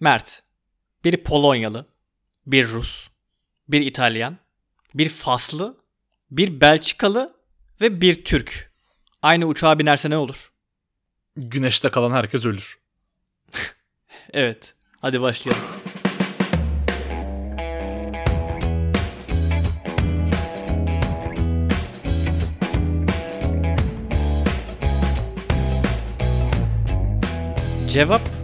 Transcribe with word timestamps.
Mert. 0.00 0.42
Bir 1.04 1.16
Polonyalı, 1.24 1.86
bir 2.46 2.68
Rus, 2.68 3.08
bir 3.68 3.80
İtalyan, 3.80 4.36
bir 4.94 5.08
Faslı, 5.08 5.76
bir 6.30 6.60
Belçikalı 6.60 7.36
ve 7.80 8.00
bir 8.00 8.24
Türk. 8.24 8.72
Aynı 9.22 9.46
uçağa 9.46 9.78
binerse 9.78 10.10
ne 10.10 10.16
olur? 10.16 10.52
Güneşte 11.36 11.90
kalan 11.90 12.10
herkes 12.10 12.44
ölür. 12.44 12.78
Evet. 14.32 14.74
Hadi 15.00 15.20
başlayalım. 15.20 15.62
Cevap 27.88 28.35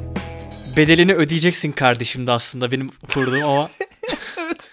bedelini 0.77 1.15
ödeyeceksin 1.15 1.73
kardeşim 1.73 2.27
de 2.27 2.31
aslında 2.31 2.73
benim 2.73 2.91
kurduğum 3.15 3.45
ama 3.45 3.71
evet. 4.39 4.73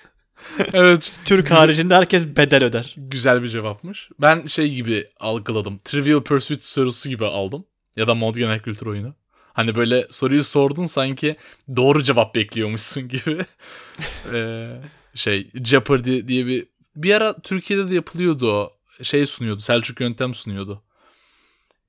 evet. 0.74 1.12
Türk 1.26 1.52
haricinde 1.52 1.96
herkes 1.96 2.28
bedel 2.28 2.64
öder. 2.64 2.96
Güzel 2.98 3.44
bir 3.44 3.48
cevapmış. 3.48 4.10
Ben 4.22 4.46
şey 4.46 4.74
gibi 4.74 5.08
algıladım. 5.20 5.80
Trivial 5.86 6.22
Pursuit 6.22 6.64
sorusu 6.64 7.10
gibi 7.10 7.26
aldım. 7.26 7.66
Ya 7.96 8.08
da 8.08 8.16
mod 8.16 8.36
genel 8.36 8.60
kültür 8.60 8.86
oyunu. 8.86 9.16
Hani 9.54 9.76
böyle 9.76 10.08
soruyu 10.10 10.44
sordun 10.44 10.86
sanki 10.86 11.36
doğru 11.76 12.04
cevap 12.04 12.36
bekliyormuşsun 12.36 13.08
gibi. 13.08 13.46
ee, 14.34 14.70
şey 15.16 15.50
Jeopardy 15.64 16.28
diye 16.28 16.46
bir 16.46 16.68
bir 16.96 17.14
ara 17.14 17.42
Türkiye'de 17.42 17.92
de 17.92 17.96
yapılıyordu 17.96 18.52
o. 18.52 18.74
Şey 19.04 19.26
sunuyordu. 19.26 19.62
Selçuk 19.62 20.02
Yöntem 20.02 20.34
sunuyordu. 20.34 20.84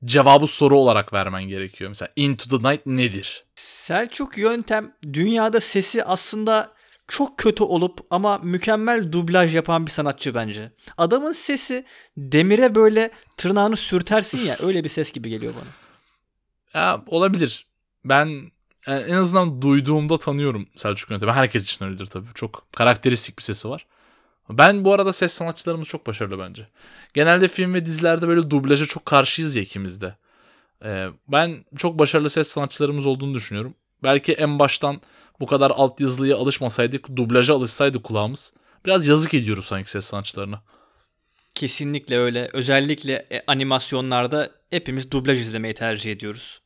Cevabı 0.04 0.46
soru 0.46 0.78
olarak 0.78 1.12
vermen 1.12 1.42
gerekiyor. 1.42 1.88
Mesela 1.88 2.12
Into 2.16 2.58
the 2.58 2.70
Night 2.70 2.86
nedir? 2.86 3.44
Selçuk 3.54 4.38
Yöntem 4.38 4.92
dünyada 5.12 5.60
sesi 5.60 6.04
aslında 6.04 6.72
çok 7.08 7.38
kötü 7.38 7.62
olup 7.62 8.00
ama 8.10 8.38
mükemmel 8.38 9.12
dublaj 9.12 9.54
yapan 9.54 9.86
bir 9.86 9.90
sanatçı 9.90 10.34
bence. 10.34 10.72
Adamın 10.98 11.32
sesi 11.32 11.84
demire 12.16 12.74
böyle 12.74 13.10
tırnağını 13.36 13.76
sürtersin 13.76 14.38
ya 14.46 14.56
öyle 14.62 14.84
bir 14.84 14.88
ses 14.88 15.12
gibi 15.12 15.28
geliyor 15.28 15.54
bana. 15.54 15.70
Ya, 16.82 17.04
olabilir. 17.06 17.66
Ben 18.04 18.50
en 18.86 19.16
azından 19.16 19.62
duyduğumda 19.62 20.18
tanıyorum 20.18 20.68
Selçuk 20.76 21.10
Yöntem'i. 21.10 21.32
Herkes 21.32 21.64
için 21.64 21.84
öyledir 21.84 22.06
tabii. 22.06 22.28
Çok 22.34 22.66
karakteristik 22.72 23.38
bir 23.38 23.42
sesi 23.42 23.68
var. 23.68 23.86
Ben 24.58 24.84
bu 24.84 24.92
arada 24.92 25.12
ses 25.12 25.32
sanatçılarımız 25.32 25.88
çok 25.88 26.06
başarılı 26.06 26.38
bence. 26.38 26.68
Genelde 27.14 27.48
film 27.48 27.74
ve 27.74 27.86
dizilerde 27.86 28.28
böyle 28.28 28.50
dublaja 28.50 28.86
çok 28.86 29.06
karşıyız 29.06 29.56
ya 29.56 29.62
ikimiz 29.62 30.00
de. 30.00 30.14
Ee, 30.84 31.08
ben 31.28 31.64
çok 31.76 31.98
başarılı 31.98 32.30
ses 32.30 32.48
sanatçılarımız 32.48 33.06
olduğunu 33.06 33.34
düşünüyorum. 33.34 33.74
Belki 34.04 34.32
en 34.32 34.58
baştan 34.58 35.00
bu 35.40 35.46
kadar 35.46 35.70
alt 35.70 36.00
yazılıya 36.00 36.36
alışmasaydık, 36.36 37.16
dublaja 37.16 37.54
alışsaydı 37.54 38.02
kulağımız. 38.02 38.52
Biraz 38.86 39.06
yazık 39.06 39.34
ediyoruz 39.34 39.64
sanki 39.64 39.90
ses 39.90 40.04
sanatçılarına. 40.04 40.62
Kesinlikle 41.54 42.18
öyle. 42.18 42.50
Özellikle 42.52 43.26
e, 43.32 43.42
animasyonlarda 43.46 44.50
hepimiz 44.70 45.10
dublaj 45.10 45.40
izlemeyi 45.40 45.74
tercih 45.74 46.12
ediyoruz. 46.12 46.60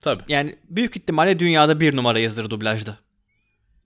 Tabii. 0.00 0.22
Yani 0.28 0.56
büyük 0.64 0.96
ihtimalle 0.96 1.38
dünyada 1.38 1.80
bir 1.80 1.96
numarayızdır 1.96 2.50
dublajda. 2.50 2.98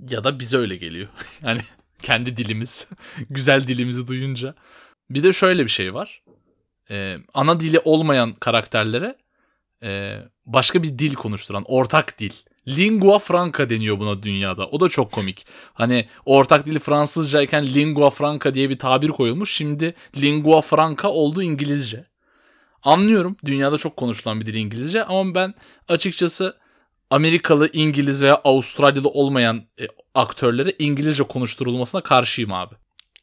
Ya 0.08 0.24
da 0.24 0.40
bize 0.40 0.56
öyle 0.56 0.76
geliyor. 0.76 1.08
yani 1.42 1.60
kendi 2.04 2.36
dilimiz, 2.36 2.86
güzel 3.30 3.66
dilimizi 3.66 4.06
duyunca. 4.06 4.54
Bir 5.10 5.22
de 5.22 5.32
şöyle 5.32 5.64
bir 5.64 5.70
şey 5.70 5.94
var. 5.94 6.22
Ee, 6.90 7.16
ana 7.34 7.60
dili 7.60 7.80
olmayan 7.84 8.32
karakterlere 8.32 9.16
e, 9.82 10.18
başka 10.46 10.82
bir 10.82 10.98
dil 10.98 11.14
konuşturan, 11.14 11.64
ortak 11.66 12.18
dil. 12.18 12.32
Lingua 12.68 13.18
franca 13.18 13.70
deniyor 13.70 13.98
buna 13.98 14.22
dünyada. 14.22 14.66
O 14.66 14.80
da 14.80 14.88
çok 14.88 15.12
komik. 15.12 15.46
Hani 15.74 16.08
ortak 16.24 16.66
dili 16.66 16.78
Fransızcayken 16.78 17.66
lingua 17.66 18.10
franca 18.10 18.54
diye 18.54 18.70
bir 18.70 18.78
tabir 18.78 19.08
koyulmuş. 19.08 19.52
Şimdi 19.54 19.94
lingua 20.16 20.60
franca 20.60 21.08
oldu 21.08 21.42
İngilizce. 21.42 22.06
Anlıyorum 22.82 23.36
dünyada 23.44 23.78
çok 23.78 23.96
konuşulan 23.96 24.40
bir 24.40 24.46
dil 24.46 24.54
İngilizce 24.54 25.04
ama 25.04 25.34
ben 25.34 25.54
açıkçası 25.88 26.56
Amerikalı, 27.10 27.68
İngiliz 27.72 28.22
veya 28.22 28.34
Avustralyalı 28.34 29.08
olmayan 29.08 29.56
e, 29.80 29.86
aktörlere 30.14 30.72
İngilizce 30.78 31.24
konuşturulmasına 31.24 32.00
karşıyım 32.00 32.52
abi. 32.52 32.74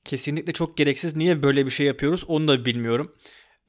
Kesinlikle 0.06 0.54
çok 0.54 0.78
gereksiz. 0.78 1.16
Niye 1.16 1.44
böyle 1.44 1.66
bir 1.66 1.72
şey 1.72 1.86
yapıyoruz 1.86 2.24
onu 2.28 2.48
da 2.48 2.66
bilmiyorum. 2.66 3.16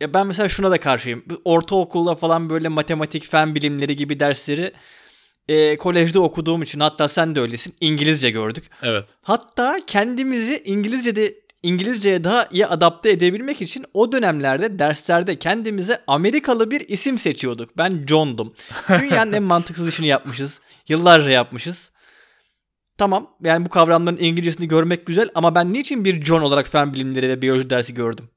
Ya 0.00 0.14
ben 0.14 0.26
mesela 0.26 0.48
şuna 0.48 0.70
da 0.70 0.80
karşıyım. 0.80 1.24
Ortaokulda 1.44 2.14
falan 2.14 2.50
böyle 2.50 2.68
matematik, 2.68 3.30
fen 3.30 3.54
bilimleri 3.54 3.96
gibi 3.96 4.20
dersleri 4.20 4.72
e, 5.48 5.76
kolejde 5.76 6.18
okuduğum 6.18 6.62
için 6.62 6.80
hatta 6.80 7.08
sen 7.08 7.34
de 7.34 7.40
öylesin 7.40 7.74
İngilizce 7.80 8.30
gördük. 8.30 8.64
Evet. 8.82 9.14
Hatta 9.22 9.80
kendimizi 9.86 10.62
İngilizce'de 10.64 11.34
İngilizceye 11.62 12.24
daha 12.24 12.48
iyi 12.50 12.66
adapte 12.66 13.10
edebilmek 13.10 13.62
için 13.62 13.84
o 13.94 14.12
dönemlerde 14.12 14.78
derslerde 14.78 15.38
kendimize 15.38 16.04
Amerikalı 16.06 16.70
bir 16.70 16.88
isim 16.88 17.18
seçiyorduk. 17.18 17.76
Ben 17.76 18.04
John'dum. 18.08 18.54
Dünyanın 18.88 19.32
en 19.32 19.42
mantıksız 19.42 19.88
işini 19.88 20.06
yapmışız. 20.06 20.60
Yıllarca 20.88 21.30
yapmışız. 21.30 21.90
Tamam 22.98 23.30
yani 23.44 23.64
bu 23.64 23.68
kavramların 23.68 24.16
İngilizcesini 24.20 24.68
görmek 24.68 25.06
güzel 25.06 25.30
ama 25.34 25.54
ben 25.54 25.72
niçin 25.72 26.04
bir 26.04 26.24
John 26.24 26.42
olarak 26.42 26.68
fen 26.68 26.94
bilimleri 26.94 27.28
ve 27.28 27.42
biyoloji 27.42 27.70
dersi 27.70 27.94
gördüm? 27.94 28.28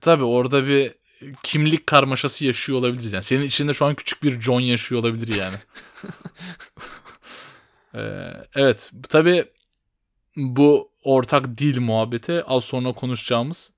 Tabii 0.00 0.24
orada 0.24 0.66
bir 0.66 0.92
kimlik 1.42 1.86
karmaşası 1.86 2.46
yaşıyor 2.46 2.78
olabiliriz. 2.78 3.12
Yani 3.12 3.22
senin 3.22 3.42
içinde 3.42 3.72
şu 3.72 3.86
an 3.86 3.94
küçük 3.94 4.22
bir 4.22 4.40
John 4.40 4.60
yaşıyor 4.60 5.00
olabilir 5.00 5.34
yani. 5.34 5.56
ee, 7.94 8.32
evet 8.54 8.90
tabii 9.08 9.44
bu 10.36 10.89
ortak 11.02 11.58
dil 11.58 11.80
muhabbeti 11.80 12.44
az 12.44 12.64
sonra 12.64 12.92
konuşacağımız 12.92 13.70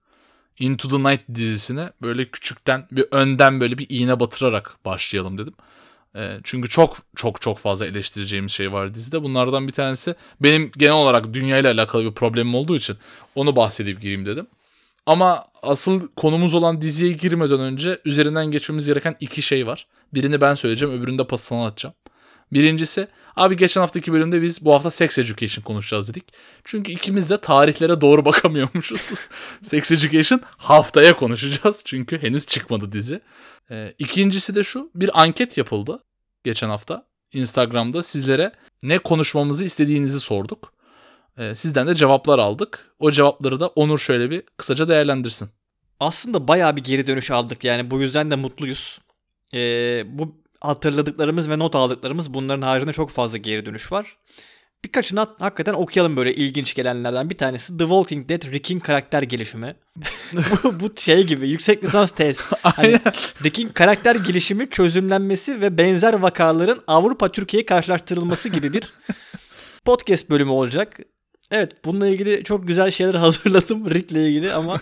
Into 0.58 0.88
the 0.88 1.10
Night 1.10 1.22
dizisine 1.34 1.90
böyle 2.02 2.24
küçükten 2.24 2.86
bir 2.92 3.06
önden 3.10 3.60
böyle 3.60 3.78
bir 3.78 3.86
iğne 3.88 4.20
batırarak 4.20 4.76
başlayalım 4.84 5.38
dedim. 5.38 5.54
E, 6.16 6.38
çünkü 6.44 6.68
çok 6.68 6.96
çok 7.16 7.40
çok 7.40 7.58
fazla 7.58 7.86
eleştireceğimiz 7.86 8.52
şey 8.52 8.72
var 8.72 8.94
dizide. 8.94 9.22
Bunlardan 9.22 9.68
bir 9.68 9.72
tanesi 9.72 10.14
benim 10.40 10.70
genel 10.76 10.92
olarak 10.92 11.34
dünyayla 11.34 11.72
alakalı 11.72 12.04
bir 12.04 12.12
problemim 12.12 12.54
olduğu 12.54 12.76
için 12.76 12.96
onu 13.34 13.56
bahsedip 13.56 14.00
gireyim 14.00 14.26
dedim. 14.26 14.46
Ama 15.06 15.44
asıl 15.62 16.08
konumuz 16.16 16.54
olan 16.54 16.80
diziye 16.80 17.12
girmeden 17.12 17.60
önce 17.60 18.00
üzerinden 18.04 18.46
geçmemiz 18.46 18.86
gereken 18.86 19.16
iki 19.20 19.42
şey 19.42 19.66
var. 19.66 19.86
Birini 20.14 20.40
ben 20.40 20.54
söyleyeceğim, 20.54 20.94
öbürünü 20.94 21.18
de 21.18 21.26
pasını 21.26 21.64
atacağım. 21.64 21.94
Birincisi 22.52 23.08
Abi 23.36 23.56
geçen 23.56 23.80
haftaki 23.80 24.12
bölümde 24.12 24.42
biz 24.42 24.64
bu 24.64 24.74
hafta 24.74 24.90
Sex 24.90 25.18
Education 25.18 25.62
konuşacağız 25.64 26.08
dedik. 26.08 26.24
Çünkü 26.64 26.92
ikimiz 26.92 27.30
de 27.30 27.40
tarihlere 27.40 28.00
doğru 28.00 28.24
bakamıyormuşuz. 28.24 29.10
Sex 29.62 29.92
Education 29.92 30.40
haftaya 30.56 31.16
konuşacağız. 31.16 31.82
Çünkü 31.84 32.22
henüz 32.22 32.46
çıkmadı 32.46 32.92
dizi. 32.92 33.20
Ee, 33.70 33.92
ikincisi 33.98 34.54
de 34.54 34.62
şu. 34.62 34.90
Bir 34.94 35.22
anket 35.22 35.58
yapıldı 35.58 36.02
geçen 36.44 36.68
hafta. 36.68 37.06
Instagram'da 37.32 38.02
sizlere 38.02 38.52
ne 38.82 38.98
konuşmamızı 38.98 39.64
istediğinizi 39.64 40.20
sorduk. 40.20 40.72
Ee, 41.38 41.54
sizden 41.54 41.86
de 41.86 41.94
cevaplar 41.94 42.38
aldık. 42.38 42.94
O 42.98 43.10
cevapları 43.10 43.60
da 43.60 43.68
Onur 43.68 43.98
şöyle 43.98 44.30
bir 44.30 44.42
kısaca 44.56 44.88
değerlendirsin. 44.88 45.48
Aslında 46.00 46.48
bayağı 46.48 46.76
bir 46.76 46.84
geri 46.84 47.06
dönüş 47.06 47.30
aldık 47.30 47.64
yani 47.64 47.90
bu 47.90 48.00
yüzden 48.00 48.30
de 48.30 48.36
mutluyuz. 48.36 48.98
Ee, 49.54 50.02
bu 50.06 50.41
hatırladıklarımız 50.62 51.50
ve 51.50 51.58
not 51.58 51.74
aldıklarımız 51.74 52.34
bunların 52.34 52.62
haricinde 52.62 52.92
çok 52.92 53.10
fazla 53.10 53.38
geri 53.38 53.66
dönüş 53.66 53.92
var. 53.92 54.16
Birkaçını 54.84 55.26
hakikaten 55.38 55.72
okuyalım 55.72 56.16
böyle 56.16 56.34
ilginç 56.34 56.74
gelenlerden. 56.74 57.30
Bir 57.30 57.36
tanesi 57.36 57.76
The 57.76 57.84
Walking 57.84 58.28
Dead 58.28 58.52
Rick'in 58.52 58.78
karakter 58.78 59.22
gelişimi. 59.22 59.76
bu, 60.32 60.80
bu 60.80 61.00
şey 61.00 61.26
gibi 61.26 61.48
yüksek 61.48 61.84
lisans 61.84 62.10
tez. 62.10 62.36
Hani 62.62 63.00
Rick'in 63.44 63.68
karakter 63.68 64.16
gelişimi, 64.16 64.70
çözümlenmesi 64.70 65.60
ve 65.60 65.78
benzer 65.78 66.14
vakaların 66.14 66.82
Avrupa 66.86 67.32
Türkiye 67.32 67.66
karşılaştırılması 67.66 68.48
gibi 68.48 68.72
bir 68.72 68.84
podcast 69.84 70.30
bölümü 70.30 70.50
olacak. 70.50 70.98
Evet 71.50 71.84
bununla 71.84 72.08
ilgili 72.08 72.44
çok 72.44 72.68
güzel 72.68 72.90
şeyler 72.90 73.14
hazırladım 73.14 73.90
Rick'le 73.90 74.16
ilgili 74.16 74.52
ama 74.52 74.80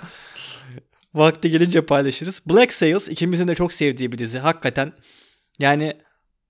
vakti 1.15 1.51
gelince 1.51 1.87
paylaşırız. 1.87 2.43
Black 2.47 2.73
Sails 2.73 3.09
ikimizin 3.09 3.49
de 3.49 3.55
çok 3.55 3.73
sevdiği 3.73 4.13
bir 4.13 4.19
dizi. 4.19 4.39
Hakikaten 4.39 4.93
yani 5.61 5.97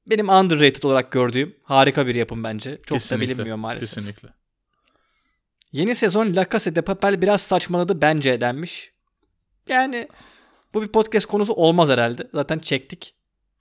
benim 0.07 0.29
underrated 0.29 0.83
olarak 0.83 1.13
gördüğüm 1.13 1.57
harika 1.63 2.07
bir 2.07 2.15
yapım 2.15 2.45
bence. 2.45 2.77
Çok 2.87 2.99
kesinlikle, 2.99 3.27
da 3.27 3.31
bilinmiyor 3.31 3.57
maalesef. 3.57 3.89
Kesinlikle. 3.89 4.29
Yeni 5.73 5.95
sezon 5.95 6.37
La 6.37 6.47
Casa 6.53 6.75
de 6.75 6.83
Papel 6.83 7.23
biraz 7.23 7.41
saçmaladı 7.41 8.03
bence 8.03 8.41
denmiş. 8.41 8.93
Yani 9.69 10.09
bu 10.75 10.83
bir 10.83 10.89
podcast 10.89 11.27
konusu 11.27 11.53
olmaz 11.53 11.89
herhalde. 11.89 12.29
Zaten 12.35 12.59
çektik. 12.59 13.15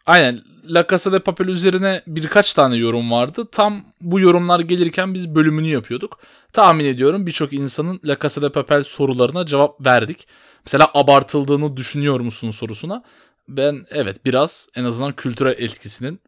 Aynen. 0.06 0.42
La 0.70 0.88
Casa 0.90 1.12
de 1.12 1.20
Papel 1.20 1.48
üzerine 1.48 2.02
birkaç 2.08 2.54
tane 2.54 2.76
yorum 2.76 3.12
vardı. 3.12 3.48
Tam 3.52 3.86
bu 4.02 4.20
yorumlar 4.20 4.60
gelirken 4.60 5.14
biz 5.14 5.36
bölümünü 5.36 5.68
yapıyorduk. 5.68 6.20
Tahmin 6.54 6.86
ediyorum 6.86 7.26
birçok 7.26 7.54
insanın 7.54 8.00
La 8.06 8.18
Casa 8.22 8.42
de 8.42 8.52
Papel 8.52 8.84
sorularına 8.84 9.46
cevap 9.46 9.86
verdik. 9.86 10.28
Mesela 10.66 10.90
abartıldığını 10.94 11.78
düşünüyor 11.78 12.20
musun 12.20 12.52
sorusuna 12.52 13.04
ben 13.50 13.86
evet 13.92 14.26
biraz 14.26 14.68
en 14.76 14.84
azından 14.84 15.12
kültürel 15.16 15.56
etkisinin 15.58 16.20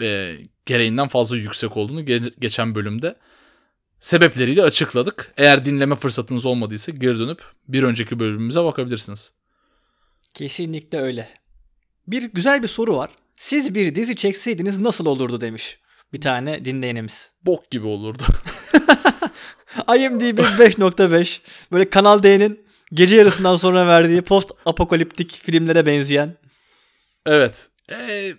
e, 0.00 0.36
gereğinden 0.66 1.08
fazla 1.08 1.36
yüksek 1.36 1.76
olduğunu 1.76 2.00
ge- 2.02 2.34
geçen 2.40 2.74
bölümde 2.74 3.16
sebepleriyle 4.00 4.62
açıkladık. 4.62 5.32
Eğer 5.36 5.64
dinleme 5.64 5.94
fırsatınız 5.94 6.46
olmadıysa 6.46 6.92
geri 6.92 7.18
dönüp 7.18 7.42
bir 7.68 7.82
önceki 7.82 8.18
bölümümüze 8.20 8.64
bakabilirsiniz. 8.64 9.32
Kesinlikle 10.34 11.00
öyle. 11.00 11.28
Bir 12.06 12.22
güzel 12.22 12.62
bir 12.62 12.68
soru 12.68 12.96
var. 12.96 13.10
Siz 13.36 13.74
bir 13.74 13.94
dizi 13.94 14.16
çekseydiniz 14.16 14.78
nasıl 14.78 15.06
olurdu 15.06 15.40
demiş. 15.40 15.78
Bir 16.12 16.20
tane 16.20 16.64
dinleyenimiz. 16.64 17.30
Bok 17.42 17.70
gibi 17.70 17.86
olurdu. 17.86 18.22
IMDb 19.96 20.38
5.5. 20.38 21.40
Böyle 21.72 21.90
Kanal 21.90 22.22
D'nin 22.22 22.69
gece 22.92 23.16
yarısından 23.16 23.56
sonra 23.56 23.86
verdiği 23.86 24.22
post 24.22 24.50
apokaliptik 24.66 25.40
filmlere 25.44 25.86
benzeyen. 25.86 26.36
evet. 27.26 27.68
Ee, 27.92 28.32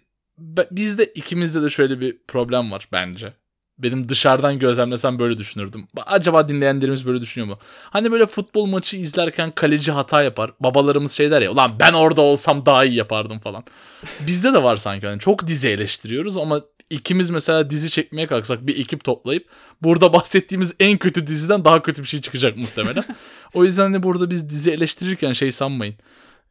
bizde 0.71 1.05
ikimizde 1.05 1.61
de 1.63 1.69
şöyle 1.69 2.01
bir 2.01 2.17
problem 2.27 2.71
var 2.71 2.87
bence. 2.91 3.33
Benim 3.77 4.09
dışarıdan 4.09 4.59
gözlemlesem 4.59 5.19
böyle 5.19 5.37
düşünürdüm. 5.37 5.87
Ba- 5.97 6.03
Acaba 6.05 6.49
dinleyenlerimiz 6.49 7.07
böyle 7.07 7.21
düşünüyor 7.21 7.47
mu? 7.55 7.59
Hani 7.89 8.11
böyle 8.11 8.25
futbol 8.25 8.65
maçı 8.65 8.97
izlerken 8.97 9.51
kaleci 9.51 9.91
hata 9.91 10.23
yapar. 10.23 10.51
Babalarımız 10.59 11.11
şey 11.11 11.31
der 11.31 11.41
ya 11.41 11.51
ulan 11.51 11.79
ben 11.79 11.93
orada 11.93 12.21
olsam 12.21 12.65
daha 12.65 12.85
iyi 12.85 12.95
yapardım 12.95 13.39
falan. 13.39 13.63
Bizde 14.19 14.53
de 14.53 14.63
var 14.63 14.77
sanki. 14.77 15.07
Hani 15.07 15.19
çok 15.19 15.47
dizi 15.47 15.67
eleştiriyoruz 15.69 16.37
ama 16.37 16.61
ikimiz 16.91 17.29
mesela 17.29 17.69
dizi 17.69 17.89
çekmeye 17.89 18.27
kalksak 18.27 18.67
bir 18.67 18.79
ekip 18.79 19.03
toplayıp 19.03 19.49
burada 19.81 20.13
bahsettiğimiz 20.13 20.75
en 20.79 20.97
kötü 20.97 21.27
diziden 21.27 21.65
daha 21.65 21.83
kötü 21.83 22.03
bir 22.03 22.07
şey 22.07 22.21
çıkacak 22.21 22.57
muhtemelen. 22.57 23.03
o 23.53 23.63
yüzden 23.63 23.93
de 23.93 24.03
burada 24.03 24.29
biz 24.29 24.49
dizi 24.49 24.71
eleştirirken 24.71 25.33
şey 25.33 25.51
sanmayın. 25.51 25.95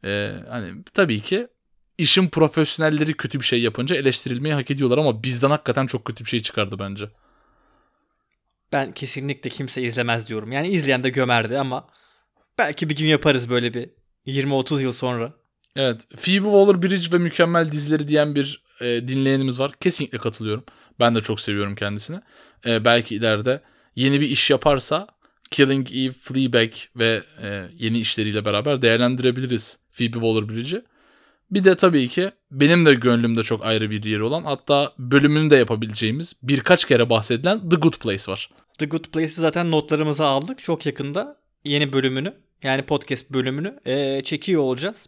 Ee, 0.05 0.31
hani 0.49 0.83
tabii 0.93 1.21
ki 1.21 1.47
işin 1.97 2.27
profesyonelleri 2.29 3.13
kötü 3.13 3.39
bir 3.39 3.45
şey 3.45 3.61
yapınca 3.61 3.95
eleştirilmeyi 3.95 4.55
hak 4.55 4.71
ediyorlar 4.71 4.97
ama 4.97 5.23
bizden 5.23 5.49
hakikaten 5.49 5.87
çok 5.87 6.05
kötü 6.05 6.25
bir 6.25 6.29
şey 6.29 6.41
çıkardı 6.41 6.79
bence. 6.79 7.09
Ben 8.71 8.93
kesinlikle 8.93 9.49
kimse 9.49 9.81
izlemez 9.81 10.27
diyorum. 10.27 10.51
Yani 10.51 10.67
izleyen 10.67 11.03
de 11.03 11.09
gömerdi 11.09 11.59
ama 11.59 11.87
belki 12.57 12.89
bir 12.89 12.95
gün 12.95 13.05
yaparız 13.05 13.49
böyle 13.49 13.73
bir 13.73 13.89
20-30 14.27 14.81
yıl 14.81 14.91
sonra. 14.91 15.33
Evet. 15.75 16.01
Phoebe 16.17 16.47
Waller-Bridge 16.47 17.13
ve 17.13 17.17
mükemmel 17.17 17.71
dizileri 17.71 18.07
diyen 18.07 18.35
bir 18.35 18.63
e, 18.81 19.07
dinleyenimiz 19.07 19.59
var. 19.59 19.71
Kesinlikle 19.79 20.17
katılıyorum. 20.17 20.63
Ben 20.99 21.15
de 21.15 21.21
çok 21.21 21.39
seviyorum 21.39 21.75
kendisini. 21.75 22.19
E, 22.65 22.85
belki 22.85 23.15
ileride 23.15 23.61
yeni 23.95 24.21
bir 24.21 24.29
iş 24.29 24.49
yaparsa 24.49 25.07
Killing 25.51 25.87
Eve, 25.95 26.11
Fleabag 26.11 26.71
ve 26.95 27.21
e, 27.41 27.67
yeni 27.77 27.99
işleriyle 27.99 28.45
beraber 28.45 28.81
değerlendirebiliriz 28.81 29.79
Phoebe 29.91 30.17
Waller-Bridge'i. 30.17 30.81
Bir 31.51 31.63
de 31.63 31.75
tabii 31.75 32.07
ki 32.07 32.31
benim 32.51 32.85
de 32.85 32.93
gönlümde 32.93 33.43
çok 33.43 33.65
ayrı 33.65 33.89
bir 33.91 34.03
yeri 34.03 34.23
olan 34.23 34.43
hatta 34.43 34.93
bölümünü 34.99 35.49
de 35.49 35.55
yapabileceğimiz 35.55 36.33
birkaç 36.43 36.85
kere 36.85 37.09
bahsedilen 37.09 37.69
The 37.69 37.75
Good 37.75 37.93
Place 37.93 38.31
var. 38.31 38.49
The 38.77 38.85
Good 38.85 39.05
Place'i 39.05 39.41
zaten 39.41 39.71
notlarımıza 39.71 40.25
aldık. 40.27 40.63
Çok 40.63 40.85
yakında 40.85 41.37
yeni 41.63 41.93
bölümünü 41.93 42.33
yani 42.63 42.81
podcast 42.81 43.29
bölümünü 43.29 43.79
eee, 43.85 44.21
çekiyor 44.25 44.61
olacağız. 44.61 45.07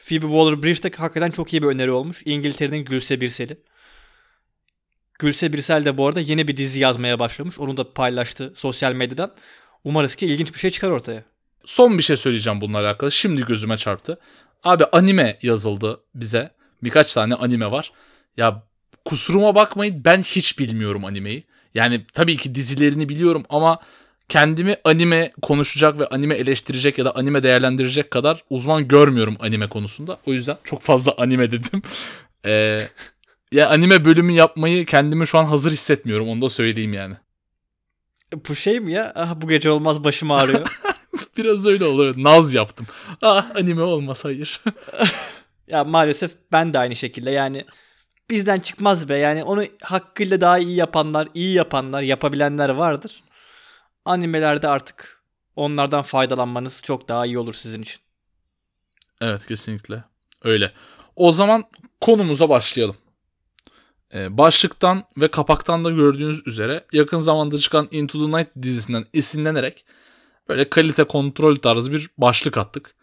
Phoebe 0.00 0.26
Waller-Bridge 0.26 0.82
de 0.82 0.96
hakikaten 0.96 1.30
çok 1.30 1.52
iyi 1.52 1.62
bir 1.62 1.66
öneri 1.66 1.90
olmuş. 1.90 2.22
İngiltere'nin 2.24 2.84
Gülse 2.84 3.20
Birsel'i. 3.20 3.58
Gülse 5.18 5.52
Birsel 5.52 5.84
de 5.84 5.96
bu 5.96 6.06
arada 6.06 6.20
yeni 6.20 6.48
bir 6.48 6.56
dizi 6.56 6.80
yazmaya 6.80 7.18
başlamış. 7.18 7.58
Onu 7.58 7.76
da 7.76 7.92
paylaştı 7.92 8.52
sosyal 8.56 8.92
medyadan. 8.92 9.34
Umarız 9.84 10.14
ki 10.14 10.26
ilginç 10.26 10.54
bir 10.54 10.58
şey 10.58 10.70
çıkar 10.70 10.90
ortaya. 10.90 11.24
Son 11.64 11.98
bir 11.98 12.02
şey 12.02 12.16
söyleyeceğim 12.16 12.60
bununla 12.60 12.78
alakalı. 12.78 13.12
Şimdi 13.12 13.44
gözüme 13.44 13.76
çarptı. 13.76 14.20
Abi 14.64 14.84
anime 14.92 15.38
yazıldı 15.42 16.00
bize. 16.14 16.50
Birkaç 16.82 17.14
tane 17.14 17.34
anime 17.34 17.70
var. 17.70 17.92
Ya 18.36 18.62
kusuruma 19.04 19.54
bakmayın 19.54 20.04
ben 20.04 20.22
hiç 20.22 20.58
bilmiyorum 20.58 21.04
animeyi. 21.04 21.44
Yani 21.74 22.06
tabii 22.12 22.36
ki 22.36 22.54
dizilerini 22.54 23.08
biliyorum 23.08 23.44
ama 23.48 23.78
kendimi 24.30 24.76
anime 24.84 25.32
konuşacak 25.42 25.98
ve 25.98 26.06
anime 26.06 26.34
eleştirecek 26.34 26.98
ya 26.98 27.04
da 27.04 27.16
anime 27.16 27.42
değerlendirecek 27.42 28.10
kadar 28.10 28.44
uzman 28.50 28.88
görmüyorum 28.88 29.36
anime 29.40 29.68
konusunda. 29.68 30.18
O 30.26 30.32
yüzden 30.32 30.58
çok 30.64 30.82
fazla 30.82 31.14
anime 31.18 31.52
dedim. 31.52 31.82
Ee, 32.46 32.88
ya 33.52 33.68
anime 33.68 34.04
bölümü 34.04 34.32
yapmayı 34.32 34.86
kendimi 34.86 35.26
şu 35.26 35.38
an 35.38 35.44
hazır 35.44 35.72
hissetmiyorum 35.72 36.28
onu 36.28 36.42
da 36.42 36.48
söyleyeyim 36.48 36.92
yani. 36.92 37.14
Bu 38.48 38.56
şey 38.56 38.80
mi 38.80 38.92
ya? 38.92 39.12
Ah 39.14 39.34
bu 39.36 39.48
gece 39.48 39.70
olmaz 39.70 40.04
başım 40.04 40.30
ağrıyor. 40.30 40.80
Biraz 41.36 41.66
öyle 41.66 41.84
olur. 41.84 42.14
Naz 42.16 42.54
yaptım. 42.54 42.86
Ah 43.22 43.50
anime 43.56 43.82
olmaz 43.82 44.24
hayır. 44.24 44.60
ya 45.68 45.84
maalesef 45.84 46.30
ben 46.52 46.72
de 46.74 46.78
aynı 46.78 46.96
şekilde 46.96 47.30
yani 47.30 47.64
bizden 48.30 48.58
çıkmaz 48.60 49.08
be. 49.08 49.16
Yani 49.16 49.44
onu 49.44 49.64
hakkıyla 49.82 50.40
daha 50.40 50.58
iyi 50.58 50.76
yapanlar, 50.76 51.28
iyi 51.34 51.54
yapanlar, 51.54 52.02
yapabilenler 52.02 52.68
vardır. 52.68 53.22
Animelerde 54.04 54.68
artık 54.68 55.22
onlardan 55.56 56.02
faydalanmanız 56.02 56.82
çok 56.82 57.08
daha 57.08 57.26
iyi 57.26 57.38
olur 57.38 57.54
sizin 57.54 57.82
için. 57.82 58.00
Evet 59.20 59.46
kesinlikle. 59.46 60.04
Öyle. 60.42 60.72
O 61.16 61.32
zaman 61.32 61.64
konumuza 62.00 62.48
başlayalım. 62.48 62.96
Ee, 64.14 64.38
başlıktan 64.38 65.04
ve 65.16 65.30
kapaktan 65.30 65.84
da 65.84 65.90
gördüğünüz 65.90 66.46
üzere 66.46 66.84
yakın 66.92 67.18
zamanda 67.18 67.58
çıkan 67.58 67.88
Into 67.90 68.18
the 68.18 68.38
Night 68.38 68.48
dizisinden 68.62 69.04
esinlenerek 69.14 69.84
böyle 70.48 70.70
kalite 70.70 71.04
kontrol 71.04 71.56
tarzı 71.56 71.92
bir 71.92 72.10
başlık 72.18 72.56
attık. 72.56 72.94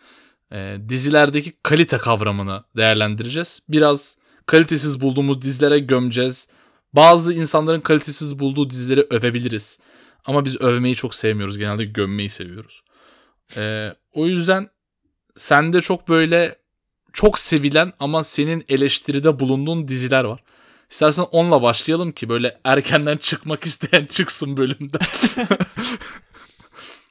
Ee, 0.51 0.77
dizilerdeki 0.89 1.53
kalite 1.63 1.97
kavramını 1.97 2.63
değerlendireceğiz. 2.77 3.59
Biraz 3.69 4.17
kalitesiz 4.45 5.01
bulduğumuz 5.01 5.41
dizilere 5.41 5.79
gömeceğiz. 5.79 6.47
Bazı 6.93 7.33
insanların 7.33 7.81
kalitesiz 7.81 8.39
bulduğu 8.39 8.69
dizileri 8.69 9.07
övebiliriz. 9.09 9.79
Ama 10.27 10.45
biz 10.45 10.61
övmeyi 10.61 10.95
çok 10.95 11.15
sevmiyoruz. 11.15 11.57
Genelde 11.57 11.85
gömmeyi 11.85 12.29
seviyoruz. 12.29 12.83
Ee, 13.57 13.89
o 14.13 14.27
yüzden 14.27 14.69
sende 15.37 15.81
çok 15.81 16.09
böyle 16.09 16.55
çok 17.13 17.39
sevilen 17.39 17.93
ama 17.99 18.23
senin 18.23 18.65
eleştiride 18.69 19.39
bulunduğun 19.39 19.87
diziler 19.87 20.23
var. 20.23 20.43
İstersen 20.89 21.25
onunla 21.31 21.61
başlayalım 21.61 22.11
ki 22.11 22.29
böyle 22.29 22.57
erkenden 22.63 23.17
çıkmak 23.17 23.63
isteyen 23.65 24.05
çıksın 24.05 24.57
bölümde. 24.57 24.97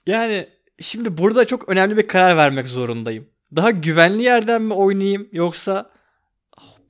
Yani 0.06 0.48
şimdi 0.80 1.18
burada 1.18 1.46
çok 1.46 1.68
önemli 1.68 1.96
bir 1.96 2.08
karar 2.08 2.36
vermek 2.36 2.68
zorundayım. 2.68 3.28
Daha 3.56 3.70
güvenli 3.70 4.22
yerden 4.22 4.62
mi 4.62 4.74
oynayayım 4.74 5.28
yoksa 5.32 5.90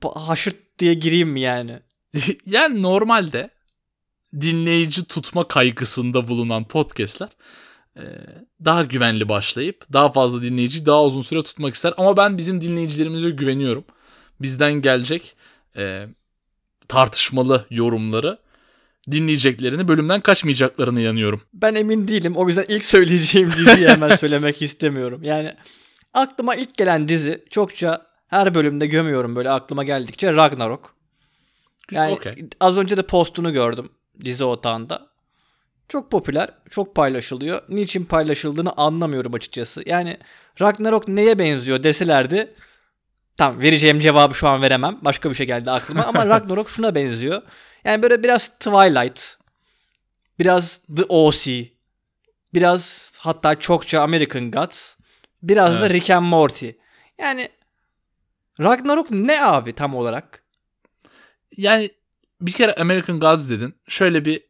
haşırt 0.03 0.79
diye 0.79 0.93
gireyim 0.93 1.29
mi 1.29 1.41
yani? 1.41 1.79
yani 2.45 2.81
normalde 2.81 3.49
dinleyici 4.33 5.05
tutma 5.05 5.47
kaygısında 5.47 6.27
bulunan 6.27 6.67
podcastler 6.67 7.29
e, 7.97 8.03
daha 8.65 8.83
güvenli 8.83 9.29
başlayıp 9.29 9.85
daha 9.93 10.11
fazla 10.11 10.41
dinleyici 10.41 10.85
daha 10.85 11.03
uzun 11.03 11.21
süre 11.21 11.43
tutmak 11.43 11.75
ister. 11.75 11.93
Ama 11.97 12.17
ben 12.17 12.37
bizim 12.37 12.61
dinleyicilerimize 12.61 13.29
güveniyorum. 13.29 13.85
Bizden 14.41 14.73
gelecek 14.73 15.35
e, 15.77 16.07
tartışmalı 16.87 17.65
yorumları 17.69 18.37
dinleyeceklerini 19.11 19.87
bölümden 19.87 20.21
kaçmayacaklarını 20.21 21.01
yanıyorum. 21.01 21.41
Ben 21.53 21.75
emin 21.75 22.07
değilim. 22.07 22.35
O 22.35 22.47
yüzden 22.47 22.65
ilk 22.67 22.83
söyleyeceğim 22.83 23.51
diziyi 23.51 23.87
hemen 23.87 24.15
söylemek 24.15 24.61
istemiyorum. 24.61 25.21
Yani 25.23 25.53
aklıma 26.13 26.55
ilk 26.55 26.77
gelen 26.77 27.07
dizi 27.07 27.45
çokça 27.49 28.07
her 28.27 28.55
bölümde 28.55 28.87
gömüyorum 28.87 29.35
böyle 29.35 29.49
aklıma 29.49 29.83
geldikçe 29.83 30.33
Ragnarok. 30.33 30.95
Yani 31.91 32.13
Okey. 32.13 32.49
az 32.59 32.77
önce 32.77 32.97
de 32.97 33.03
postunu 33.03 33.53
gördüm 33.53 33.89
dizi 34.25 34.43
otağında. 34.43 35.07
Çok 35.89 36.11
popüler, 36.11 36.49
çok 36.69 36.95
paylaşılıyor. 36.95 37.61
Niçin 37.69 38.05
paylaşıldığını 38.05 38.71
anlamıyorum 38.77 39.33
açıkçası. 39.33 39.83
Yani 39.85 40.17
Ragnarok 40.61 41.07
neye 41.07 41.39
benziyor 41.39 41.83
deselerdi 41.83 42.55
Tamam 43.37 43.61
vereceğim 43.61 43.99
cevabı 43.99 44.35
şu 44.35 44.47
an 44.47 44.61
veremem. 44.61 44.97
Başka 45.01 45.29
bir 45.29 45.35
şey 45.35 45.45
geldi 45.45 45.71
aklıma 45.71 46.03
ama 46.03 46.25
Ragnarok 46.29 46.69
şuna 46.69 46.95
benziyor. 46.95 47.41
Yani 47.83 48.01
böyle 48.01 48.23
biraz 48.23 48.47
Twilight, 48.47 49.37
biraz 50.39 50.81
The 50.95 51.03
O.C., 51.09 51.69
biraz 52.53 53.11
hatta 53.17 53.59
çokça 53.59 54.01
American 54.01 54.51
Gods, 54.51 54.95
biraz 55.43 55.73
da 55.73 55.79
Evet. 55.79 55.91
Rick 55.91 56.09
and 56.09 56.25
Morty. 56.25 56.69
Yani 57.17 57.49
Ragnarok 58.61 59.11
ne 59.11 59.43
abi 59.45 59.73
tam 59.73 59.95
olarak? 59.95 60.43
Yani 61.57 61.89
bir 62.41 62.51
kere 62.51 62.73
American 62.73 63.19
Gods 63.19 63.49
dedin. 63.49 63.75
Şöyle 63.87 64.25
bir 64.25 64.41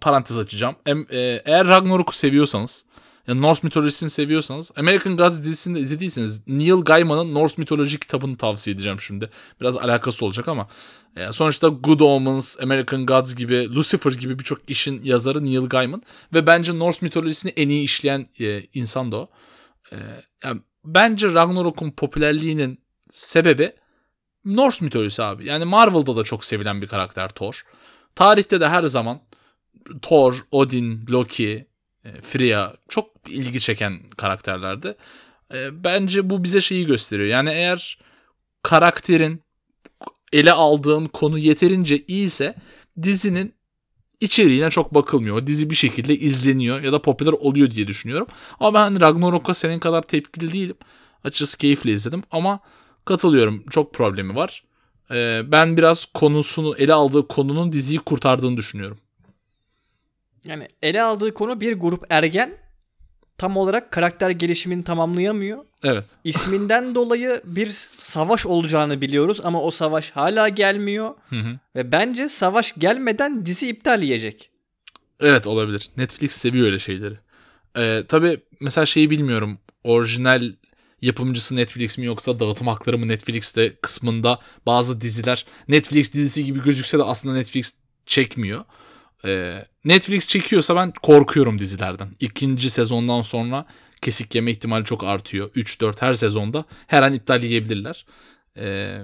parantez 0.00 0.38
açacağım. 0.38 0.76
E, 0.86 1.18
eğer 1.44 1.66
Ragnarok'u 1.66 2.12
seviyorsanız 2.12 2.84
yani 3.28 3.42
Norse 3.42 3.60
mitolojisini 3.62 4.10
seviyorsanız 4.10 4.72
American 4.76 5.16
Gods 5.16 5.38
dizisini 5.38 5.76
de 5.76 5.80
izlediyseniz 5.80 6.48
Neil 6.48 6.80
Gaiman'ın 6.84 7.34
Norse 7.34 7.54
mitoloji 7.58 8.00
kitabını 8.00 8.36
tavsiye 8.36 8.74
edeceğim 8.74 9.00
şimdi. 9.00 9.30
Biraz 9.60 9.76
alakası 9.76 10.24
olacak 10.24 10.48
ama 10.48 10.68
e, 11.16 11.32
sonuçta 11.32 11.68
Good 11.68 12.00
Omens, 12.00 12.60
American 12.62 13.06
Gods 13.06 13.34
gibi 13.34 13.74
Lucifer 13.74 14.12
gibi 14.12 14.38
birçok 14.38 14.70
işin 14.70 15.04
yazarı 15.04 15.46
Neil 15.46 15.68
Gaiman 15.68 16.02
ve 16.34 16.46
bence 16.46 16.78
Norse 16.78 17.06
mitolojisini 17.06 17.52
en 17.56 17.68
iyi 17.68 17.84
işleyen 17.84 18.26
e, 18.40 18.62
insan 18.74 19.12
da 19.12 19.16
o. 19.16 19.28
Yani 20.44 20.60
bence 20.84 21.32
Ragnarok'un 21.32 21.90
popülerliğinin 21.90 22.80
sebebi 23.10 23.72
Norse 24.46 24.84
mitolojisi 24.84 25.22
abi. 25.22 25.46
Yani 25.46 25.64
Marvel'da 25.64 26.16
da 26.16 26.24
çok 26.24 26.44
sevilen 26.44 26.82
bir 26.82 26.86
karakter 26.86 27.28
Thor. 27.28 27.62
Tarihte 28.14 28.60
de 28.60 28.68
her 28.68 28.84
zaman 28.84 29.20
Thor, 30.02 30.44
Odin, 30.50 31.06
Loki, 31.10 31.66
e, 32.04 32.20
Freya 32.20 32.76
çok 32.88 33.10
ilgi 33.28 33.60
çeken 33.60 34.10
karakterlerdi. 34.16 34.96
E, 35.54 35.84
bence 35.84 36.30
bu 36.30 36.44
bize 36.44 36.60
şeyi 36.60 36.86
gösteriyor. 36.86 37.28
Yani 37.28 37.50
eğer 37.50 37.98
karakterin 38.62 39.42
ele 40.32 40.52
aldığın 40.52 41.06
konu 41.06 41.38
yeterince 41.38 42.04
iyiyse 42.08 42.54
dizinin 43.02 43.54
içeriğine 44.20 44.70
çok 44.70 44.94
bakılmıyor. 44.94 45.46
Dizi 45.46 45.70
bir 45.70 45.74
şekilde 45.74 46.18
izleniyor 46.18 46.82
ya 46.82 46.92
da 46.92 47.02
popüler 47.02 47.32
oluyor 47.32 47.70
diye 47.70 47.86
düşünüyorum. 47.86 48.26
Ama 48.60 48.74
ben 48.74 49.00
Ragnarok'a 49.00 49.54
senin 49.54 49.78
kadar 49.78 50.02
tepkili 50.02 50.52
değilim. 50.52 50.76
Açıkçası 51.24 51.58
keyifle 51.58 51.92
izledim 51.92 52.22
ama 52.30 52.60
katılıyorum. 53.06 53.64
Çok 53.70 53.94
problemi 53.94 54.34
var. 54.34 54.64
Ee, 55.10 55.42
ben 55.46 55.76
biraz 55.76 56.06
konusunu 56.06 56.76
ele 56.76 56.94
aldığı 56.94 57.28
konunun 57.28 57.72
diziyi 57.72 57.98
kurtardığını 57.98 58.56
düşünüyorum. 58.56 58.98
Yani 60.44 60.68
ele 60.82 61.02
aldığı 61.02 61.34
konu 61.34 61.60
bir 61.60 61.72
grup 61.72 62.04
ergen 62.10 62.58
tam 63.38 63.56
olarak 63.56 63.90
karakter 63.92 64.30
gelişimini 64.30 64.84
tamamlayamıyor. 64.84 65.64
Evet. 65.82 66.04
İsminden 66.24 66.94
dolayı 66.94 67.40
bir 67.44 67.76
savaş 67.98 68.46
olacağını 68.46 69.00
biliyoruz 69.00 69.40
ama 69.44 69.62
o 69.62 69.70
savaş 69.70 70.10
hala 70.10 70.48
gelmiyor. 70.48 71.14
Hı 71.30 71.36
hı. 71.36 71.58
Ve 71.76 71.92
bence 71.92 72.28
savaş 72.28 72.74
gelmeden 72.78 73.46
dizi 73.46 73.68
iptal 73.68 74.02
yiyecek. 74.02 74.50
Evet 75.20 75.46
olabilir. 75.46 75.90
Netflix 75.96 76.32
seviyor 76.32 76.66
öyle 76.66 76.78
şeyleri. 76.78 77.14
Ee, 77.78 78.04
tabii 78.08 78.40
mesela 78.60 78.86
şeyi 78.86 79.10
bilmiyorum. 79.10 79.58
Orijinal 79.84 80.52
yapımcısı 81.02 81.56
Netflix 81.56 81.98
mi 81.98 82.06
yoksa 82.06 82.40
dağıtım 82.40 82.66
hakları 82.66 82.98
mı 82.98 83.08
Netflix'te 83.08 83.76
kısmında 83.76 84.40
bazı 84.66 85.00
diziler 85.00 85.46
Netflix 85.68 86.14
dizisi 86.14 86.44
gibi 86.44 86.62
gözükse 86.62 86.98
de 86.98 87.02
aslında 87.02 87.34
Netflix 87.34 87.74
çekmiyor. 88.06 88.64
Ee, 89.24 89.64
Netflix 89.84 90.28
çekiyorsa 90.28 90.76
ben 90.76 90.92
korkuyorum 91.02 91.58
dizilerden. 91.58 92.10
İkinci 92.20 92.70
sezondan 92.70 93.20
sonra 93.20 93.66
kesik 94.02 94.34
yeme 94.34 94.50
ihtimali 94.50 94.84
çok 94.84 95.04
artıyor. 95.04 95.50
3-4 95.50 96.02
her 96.02 96.14
sezonda 96.14 96.64
her 96.86 97.02
an 97.02 97.14
iptal 97.14 97.42
yiyebilirler. 97.42 98.06
Ee, 98.56 99.00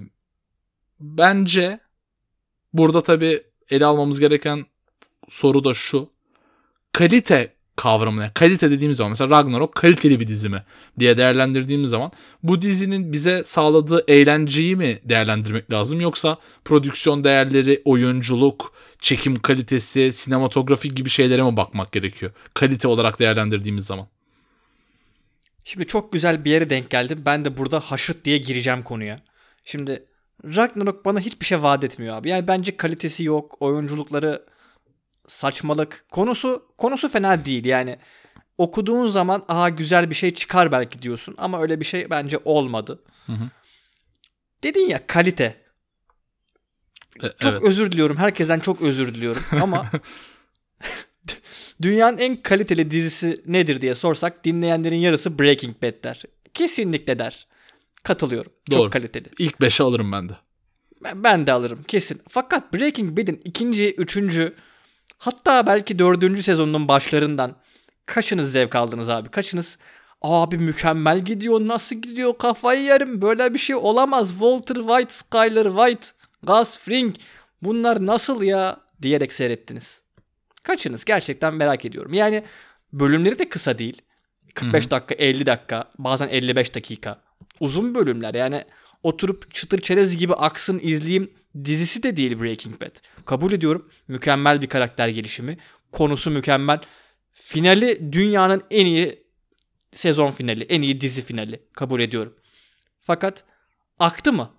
bence 1.01 1.81
burada 2.73 3.03
tabii 3.03 3.43
ele 3.71 3.85
almamız 3.85 4.21
gereken 4.21 4.67
soru 5.29 5.65
da 5.65 5.75
şu. 5.75 6.11
Kalite 6.93 7.55
kavramı 7.77 8.21
ne? 8.21 8.31
Kalite 8.35 8.71
dediğimiz 8.71 8.97
zaman 8.97 9.11
mesela 9.11 9.31
Ragnarok 9.31 9.75
kaliteli 9.75 10.21
bir 10.21 10.29
dizi 10.29 10.49
mi 10.49 10.63
diye 10.99 11.17
değerlendirdiğimiz 11.17 11.91
zaman 11.91 12.13
bu 12.43 12.63
dizinin 12.63 13.13
bize 13.13 13.45
sağladığı 13.45 14.05
eğlenceyi 14.09 14.77
mi 14.77 15.01
değerlendirmek 15.05 15.71
lazım 15.71 16.01
yoksa 16.01 16.39
prodüksiyon 16.65 17.25
değerleri, 17.25 17.83
oyunculuk, 17.85 18.73
çekim 19.01 19.37
kalitesi, 19.37 20.13
sinematografi 20.13 20.95
gibi 20.95 21.09
şeylere 21.09 21.43
mi 21.43 21.57
bakmak 21.57 21.93
gerekiyor? 21.93 22.33
Kalite 22.55 22.89
olarak 22.89 23.19
değerlendirdiğimiz 23.19 23.87
zaman. 23.87 24.07
Şimdi 25.65 25.87
çok 25.87 26.13
güzel 26.13 26.45
bir 26.45 26.51
yere 26.51 26.71
denk 26.71 26.91
geldim. 26.91 27.23
Ben 27.27 27.45
de 27.45 27.57
burada 27.57 27.81
haşıt 27.81 28.25
diye 28.25 28.39
gireceğim 28.39 28.83
konuya. 28.83 29.21
Şimdi 29.65 30.07
Ragnarok 30.45 31.05
bana 31.05 31.21
hiçbir 31.21 31.47
şey 31.47 31.63
vaat 31.63 31.85
etmiyor 31.85 32.17
abi. 32.17 32.29
Yani 32.29 32.49
bence 32.49 32.77
kalitesi 32.77 33.25
yok. 33.25 33.57
Oyunculukları 33.61 34.43
saçmalık. 35.29 36.05
Konusu 36.11 36.67
konusu 36.79 37.09
fena 37.09 37.45
değil. 37.45 37.65
Yani 37.65 37.99
okuduğun 38.59 39.09
zaman 39.09 39.43
aha 39.49 39.69
güzel 39.69 40.11
bir 40.11 40.15
şey 40.15 40.35
çıkar 40.35 40.73
belki 40.73 41.03
diyorsun. 41.03 41.35
Ama 41.39 41.63
öyle 41.63 41.81
bir 41.81 41.85
şey 41.85 42.11
bence 42.11 42.39
olmadı. 42.45 43.03
Hı 43.27 43.33
hı. 43.33 43.51
Dedin 44.63 44.89
ya 44.89 45.07
kalite. 45.07 45.63
E, 47.23 47.29
Çok 47.29 47.53
evet. 47.53 47.63
özür 47.63 47.93
diliyorum. 47.93 48.17
Herkesten 48.17 48.61
çok 48.61 48.83
özür 48.83 49.15
diliyorum. 49.15 49.43
Ama 49.63 49.91
dünyanın 51.83 52.19
en 52.19 52.37
kaliteli 52.37 52.91
dizisi 52.91 53.43
nedir 53.47 53.81
diye 53.81 53.95
sorsak 53.95 54.45
dinleyenlerin 54.45 54.97
yarısı 54.97 55.39
Breaking 55.39 55.83
Bad 55.83 56.05
der. 56.05 56.23
Kesinlikle 56.55 57.19
der. 57.19 57.47
Katılıyorum. 58.03 58.53
Doğru. 58.71 58.83
Çok 58.83 58.93
kaliteli. 58.93 59.29
İlk 59.39 59.55
5'e 59.55 59.85
alırım 59.85 60.13
ben 60.13 60.29
de. 60.29 60.33
Ben, 61.05 61.25
ben 61.25 61.47
de 61.47 61.53
alırım 61.53 61.83
kesin. 61.83 62.23
Fakat 62.29 62.75
Breaking 62.75 63.19
Bad'in 63.19 63.41
ikinci, 63.45 63.95
üçüncü 63.95 64.55
hatta 65.23 65.67
belki 65.67 65.99
dördüncü 65.99 66.43
sezonunun 66.43 66.89
başlarından 66.89 67.57
kaçınız 68.07 68.53
zevk 68.53 68.75
aldınız 68.75 69.11
abi? 69.11 69.29
Kaçınız 69.29 69.79
abi 70.23 70.59
mükemmel 70.59 71.19
gidiyor 71.19 71.61
nasıl 71.61 71.97
gidiyor 71.97 72.39
kafayı 72.39 72.83
yerim 72.83 73.23
böyle 73.23 73.55
bir 73.55 73.59
şey 73.59 73.77
olamaz. 73.77 74.31
Walter 74.31 74.75
White, 74.75 75.13
Skyler 75.13 75.67
White, 75.67 76.07
Gus 76.43 76.79
Fring 76.79 77.17
bunlar 77.63 78.07
nasıl 78.07 78.43
ya 78.43 78.77
diyerek 79.03 79.33
seyrettiniz. 79.33 80.03
Kaçınız 80.63 81.05
gerçekten 81.05 81.55
merak 81.55 81.85
ediyorum. 81.85 82.15
Yani 82.15 82.45
bölümleri 82.93 83.39
de 83.39 83.49
kısa 83.49 83.79
değil. 83.79 84.03
45 84.55 84.83
Hı 84.83 84.87
hı. 84.87 84.91
dakika, 84.91 85.15
50 85.15 85.47
dakika, 85.47 85.85
bazen 85.99 86.29
55 86.29 86.75
dakika. 86.75 87.21
Uzun 87.61 87.95
bölümler 87.95 88.35
yani 88.35 88.65
oturup 89.03 89.55
çıtır 89.55 89.81
çerez 89.81 90.17
gibi 90.17 90.35
aksın 90.35 90.81
izleyeyim 90.83 91.31
dizisi 91.65 92.03
de 92.03 92.17
değil 92.17 92.41
Breaking 92.41 92.81
Bad. 92.81 92.97
Kabul 93.25 93.53
ediyorum. 93.53 93.91
Mükemmel 94.09 94.63
bir 94.63 94.69
karakter 94.69 95.09
gelişimi. 95.09 95.59
Konusu 95.93 96.31
mükemmel. 96.31 96.81
Finali 97.33 98.13
dünyanın 98.13 98.63
en 98.71 98.87
iyi 98.87 99.23
sezon 99.93 100.31
finali, 100.31 100.65
en 100.65 100.83
iyi 100.83 101.01
dizi 101.01 101.23
finali. 101.23 101.63
Kabul 101.73 102.01
ediyorum. 102.01 102.35
Fakat 103.01 103.45
aktı 103.99 104.33
mı? 104.33 104.51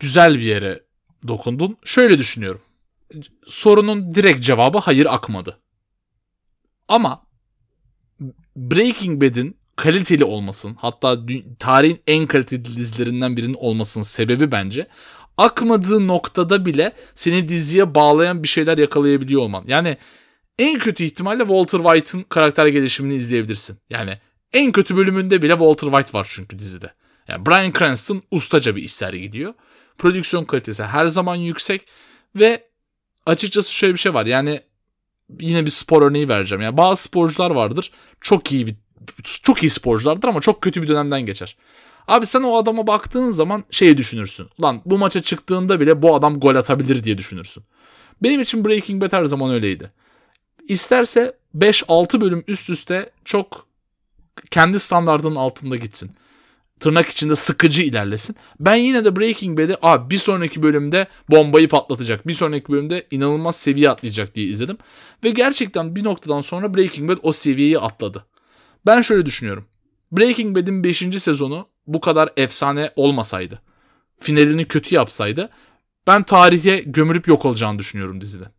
Güzel 0.00 0.34
bir 0.34 0.42
yere 0.42 0.82
dokundun. 1.28 1.76
Şöyle 1.84 2.18
düşünüyorum. 2.18 2.60
Sorunun 3.46 4.14
direkt 4.14 4.40
cevabı 4.40 4.78
hayır 4.78 5.14
akmadı. 5.14 5.60
Ama 6.88 7.26
Breaking 8.56 9.22
Bad'in 9.22 9.61
kaliteli 9.76 10.24
olmasın 10.24 10.76
hatta 10.78 11.18
tarihin 11.58 12.00
en 12.06 12.26
kaliteli 12.26 12.64
dizilerinden 12.64 13.36
birinin 13.36 13.56
olmasının 13.58 14.04
sebebi 14.04 14.52
bence 14.52 14.86
akmadığı 15.36 16.06
noktada 16.08 16.66
bile 16.66 16.92
seni 17.14 17.48
diziye 17.48 17.94
bağlayan 17.94 18.42
bir 18.42 18.48
şeyler 18.48 18.78
yakalayabiliyor 18.78 19.40
olman. 19.42 19.64
Yani 19.66 19.96
en 20.58 20.78
kötü 20.78 21.04
ihtimalle 21.04 21.42
Walter 21.42 21.78
White'ın 21.78 22.22
karakter 22.22 22.66
gelişimini 22.66 23.14
izleyebilirsin. 23.14 23.78
Yani 23.90 24.18
en 24.52 24.72
kötü 24.72 24.96
bölümünde 24.96 25.42
bile 25.42 25.52
Walter 25.52 25.88
White 25.88 26.18
var 26.18 26.28
çünkü 26.30 26.58
dizide. 26.58 26.94
Yani 27.28 27.46
Bryan 27.46 27.72
Cranston 27.78 28.22
ustaca 28.30 28.76
bir 28.76 28.82
iş 28.82 28.94
sergiliyor. 28.94 29.54
Prodüksiyon 29.98 30.44
kalitesi 30.44 30.84
her 30.84 31.06
zaman 31.06 31.36
yüksek 31.36 31.88
ve 32.36 32.68
açıkçası 33.26 33.74
şöyle 33.74 33.94
bir 33.94 33.98
şey 33.98 34.14
var. 34.14 34.26
Yani 34.26 34.60
yine 35.40 35.64
bir 35.64 35.70
spor 35.70 36.02
örneği 36.02 36.28
vereceğim. 36.28 36.62
Yani 36.62 36.76
bazı 36.76 37.02
sporcular 37.02 37.50
vardır. 37.50 37.92
Çok 38.20 38.52
iyi 38.52 38.66
bir 38.66 38.76
çok 39.22 39.62
iyi 39.62 39.70
sporculardır 39.70 40.28
ama 40.28 40.40
çok 40.40 40.62
kötü 40.62 40.82
bir 40.82 40.88
dönemden 40.88 41.26
geçer. 41.26 41.56
Abi 42.08 42.26
sen 42.26 42.42
o 42.42 42.56
adama 42.56 42.86
baktığın 42.86 43.30
zaman 43.30 43.64
şeyi 43.70 43.96
düşünürsün. 43.96 44.48
Lan 44.62 44.82
bu 44.84 44.98
maça 44.98 45.22
çıktığında 45.22 45.80
bile 45.80 46.02
bu 46.02 46.14
adam 46.14 46.40
gol 46.40 46.54
atabilir 46.54 47.04
diye 47.04 47.18
düşünürsün. 47.18 47.64
Benim 48.22 48.40
için 48.40 48.64
Breaking 48.64 49.02
Bad 49.02 49.12
her 49.12 49.24
zaman 49.24 49.50
öyleydi. 49.50 49.90
İsterse 50.68 51.36
5-6 51.58 52.20
bölüm 52.20 52.44
üst 52.46 52.70
üste 52.70 53.10
çok 53.24 53.66
kendi 54.50 54.78
standartının 54.78 55.36
altında 55.36 55.76
gitsin. 55.76 56.10
Tırnak 56.80 57.08
içinde 57.08 57.36
sıkıcı 57.36 57.82
ilerlesin. 57.82 58.36
Ben 58.60 58.74
yine 58.74 59.04
de 59.04 59.16
Breaking 59.16 59.58
Bad'i 59.58 59.76
abi 59.82 60.10
bir 60.10 60.18
sonraki 60.18 60.62
bölümde 60.62 61.06
bombayı 61.30 61.68
patlatacak. 61.68 62.26
Bir 62.26 62.34
sonraki 62.34 62.72
bölümde 62.72 63.06
inanılmaz 63.10 63.56
seviye 63.56 63.90
atlayacak 63.90 64.34
diye 64.34 64.46
izledim. 64.46 64.78
Ve 65.24 65.30
gerçekten 65.30 65.96
bir 65.96 66.04
noktadan 66.04 66.40
sonra 66.40 66.74
Breaking 66.74 67.10
Bad 67.10 67.18
o 67.22 67.32
seviyeyi 67.32 67.78
atladı. 67.78 68.24
Ben 68.86 69.00
şöyle 69.00 69.26
düşünüyorum. 69.26 69.66
Breaking 70.12 70.56
Bad'in 70.56 70.84
5. 70.84 70.98
sezonu 71.18 71.68
bu 71.86 72.00
kadar 72.00 72.30
efsane 72.36 72.92
olmasaydı, 72.96 73.62
finalini 74.20 74.64
kötü 74.68 74.94
yapsaydı 74.94 75.50
ben 76.06 76.22
tarihe 76.22 76.80
gömülüp 76.80 77.28
yok 77.28 77.44
olacağını 77.44 77.78
düşünüyorum 77.78 78.20
diziden. 78.20 78.52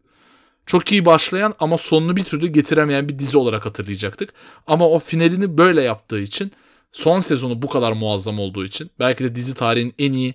Çok 0.65 0.91
iyi 0.91 1.05
başlayan 1.05 1.53
ama 1.59 1.77
sonunu 1.77 2.15
bir 2.15 2.23
türlü 2.23 2.47
getiremeyen 2.47 3.09
bir 3.09 3.19
dizi 3.19 3.37
olarak 3.37 3.65
hatırlayacaktık. 3.65 4.33
Ama 4.67 4.89
o 4.89 4.99
finalini 4.99 5.57
böyle 5.57 5.81
yaptığı 5.81 6.19
için 6.19 6.51
son 6.91 7.19
sezonu 7.19 7.61
bu 7.61 7.69
kadar 7.69 7.91
muazzam 7.91 8.39
olduğu 8.39 8.65
için 8.65 8.91
belki 8.99 9.23
de 9.23 9.35
dizi 9.35 9.53
tarihin 9.53 9.93
en 9.99 10.13
iyi 10.13 10.33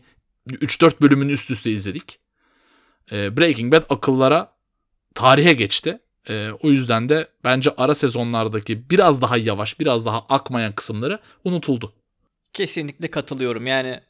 3-4 0.48 1.00
bölümünü 1.00 1.32
üst 1.32 1.50
üste 1.50 1.70
izledik. 1.70 2.18
Ee, 3.12 3.36
Breaking 3.36 3.72
Bad 3.72 3.84
akıllara 3.88 4.52
tarihe 5.14 5.52
geçti. 5.52 5.98
Ee, 6.28 6.50
o 6.62 6.68
yüzden 6.68 7.08
de 7.08 7.28
bence 7.44 7.70
ara 7.76 7.94
sezonlardaki 7.94 8.90
biraz 8.90 9.22
daha 9.22 9.36
yavaş, 9.36 9.80
biraz 9.80 10.06
daha 10.06 10.18
akmayan 10.28 10.72
kısımları 10.72 11.18
unutuldu. 11.44 11.92
Kesinlikle 12.52 13.08
katılıyorum. 13.08 13.66
Yani 13.66 14.00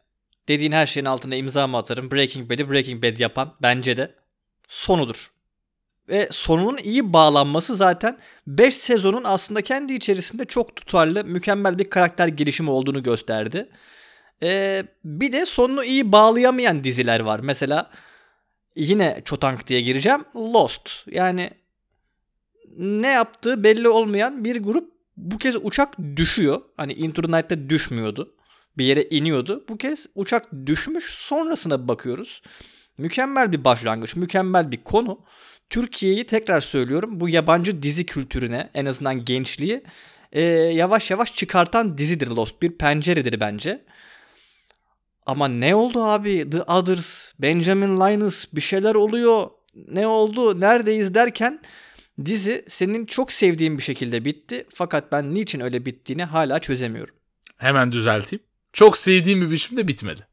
dediğin 0.49 0.73
her 0.73 0.87
şeyin 0.87 1.07
altına 1.07 1.35
imza 1.35 1.67
mı 1.67 1.77
atarım? 1.77 2.11
Breaking 2.11 2.51
Bad'i 2.51 2.71
Breaking 2.71 3.05
Bad 3.05 3.19
yapan 3.19 3.55
bence 3.63 3.97
de 3.97 4.15
sonudur. 4.69 5.31
Ve 6.09 6.29
sonunun 6.33 6.77
iyi 6.77 7.13
bağlanması 7.13 7.77
zaten 7.77 8.19
5 8.47 8.75
sezonun 8.75 9.25
aslında 9.25 9.63
kendi 9.63 9.95
içerisinde 9.95 10.45
çok 10.45 10.77
tutarlı, 10.77 11.25
mükemmel 11.25 11.79
bir 11.79 11.91
karakter 11.91 12.29
gelişimi 12.29 12.71
olduğunu 12.71 13.03
gösterdi. 13.03 13.69
Ee, 14.43 14.85
bir 15.05 15.33
de 15.33 15.47
sonunu 15.47 15.85
iyi 15.85 16.13
bağlayamayan 16.13 16.85
diziler 16.85 17.21
var. 17.21 17.41
Mesela 17.41 17.91
yine 18.77 19.23
Çotank 19.25 19.67
diye 19.67 19.81
gireceğim. 19.81 20.25
Lost. 20.37 20.91
Yani 21.07 21.51
ne 22.77 23.09
yaptığı 23.09 23.65
belli 23.65 23.89
olmayan 23.89 24.45
bir 24.45 24.57
grup 24.63 24.93
bu 25.17 25.39
kez 25.39 25.57
uçak 25.63 25.95
düşüyor. 26.17 26.63
Hani 26.77 26.93
Into 26.93 27.23
the 27.23 27.29
Night'ta 27.29 27.69
düşmüyordu. 27.69 28.35
Bir 28.79 28.85
yere 28.85 29.03
iniyordu. 29.03 29.65
Bu 29.69 29.79
kez 29.79 30.07
uçak 30.15 30.67
düşmüş. 30.67 31.05
Sonrasına 31.05 31.89
bakıyoruz. 31.89 32.43
Mükemmel 32.99 33.53
bir 33.53 33.65
başlangıç, 33.65 34.17
mükemmel 34.17 34.71
bir 34.73 34.85
konu. 34.85 35.21
Türkiye'yi 35.71 36.27
tekrar 36.27 36.61
söylüyorum 36.61 37.21
bu 37.21 37.29
yabancı 37.29 37.83
dizi 37.83 38.07
kültürüne 38.07 38.71
en 38.75 38.87
azından 38.87 39.25
gençliği 39.25 39.83
e, 40.33 40.43
yavaş 40.53 41.11
yavaş 41.11 41.37
çıkartan 41.37 41.99
dizidir 41.99 42.29
Lost. 42.29 42.63
Bir 42.63 42.79
penceredir 42.79 43.41
bence. 43.41 43.85
Ama 45.27 45.49
ne 45.49 45.75
oldu 45.75 46.03
abi? 46.03 46.51
The 46.51 46.63
Others, 46.63 47.33
Benjamin 47.39 48.01
Linus 48.01 48.45
bir 48.53 48.61
şeyler 48.61 48.95
oluyor. 48.95 49.51
Ne 49.75 50.07
oldu? 50.07 50.61
Neredeyiz 50.61 51.15
derken 51.15 51.61
dizi 52.25 52.65
senin 52.69 53.07
çok 53.07 53.33
sevdiğin 53.33 53.79
bir 53.79 53.83
şekilde 53.83 54.25
bitti. 54.25 54.67
Fakat 54.75 55.13
ben 55.13 55.35
niçin 55.35 55.61
öyle 55.61 55.87
bittiğini 55.87 56.25
hala 56.25 56.59
çözemiyorum. 56.59 57.15
Hemen 57.57 57.93
düzelteyim. 57.93 58.43
Çok 58.73 58.97
sevdiğim 58.97 59.41
bir 59.41 59.51
biçimde 59.51 59.89
bitmedi. 59.89 60.27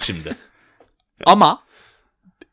Şimdi. 0.00 0.36
Ama 1.26 1.62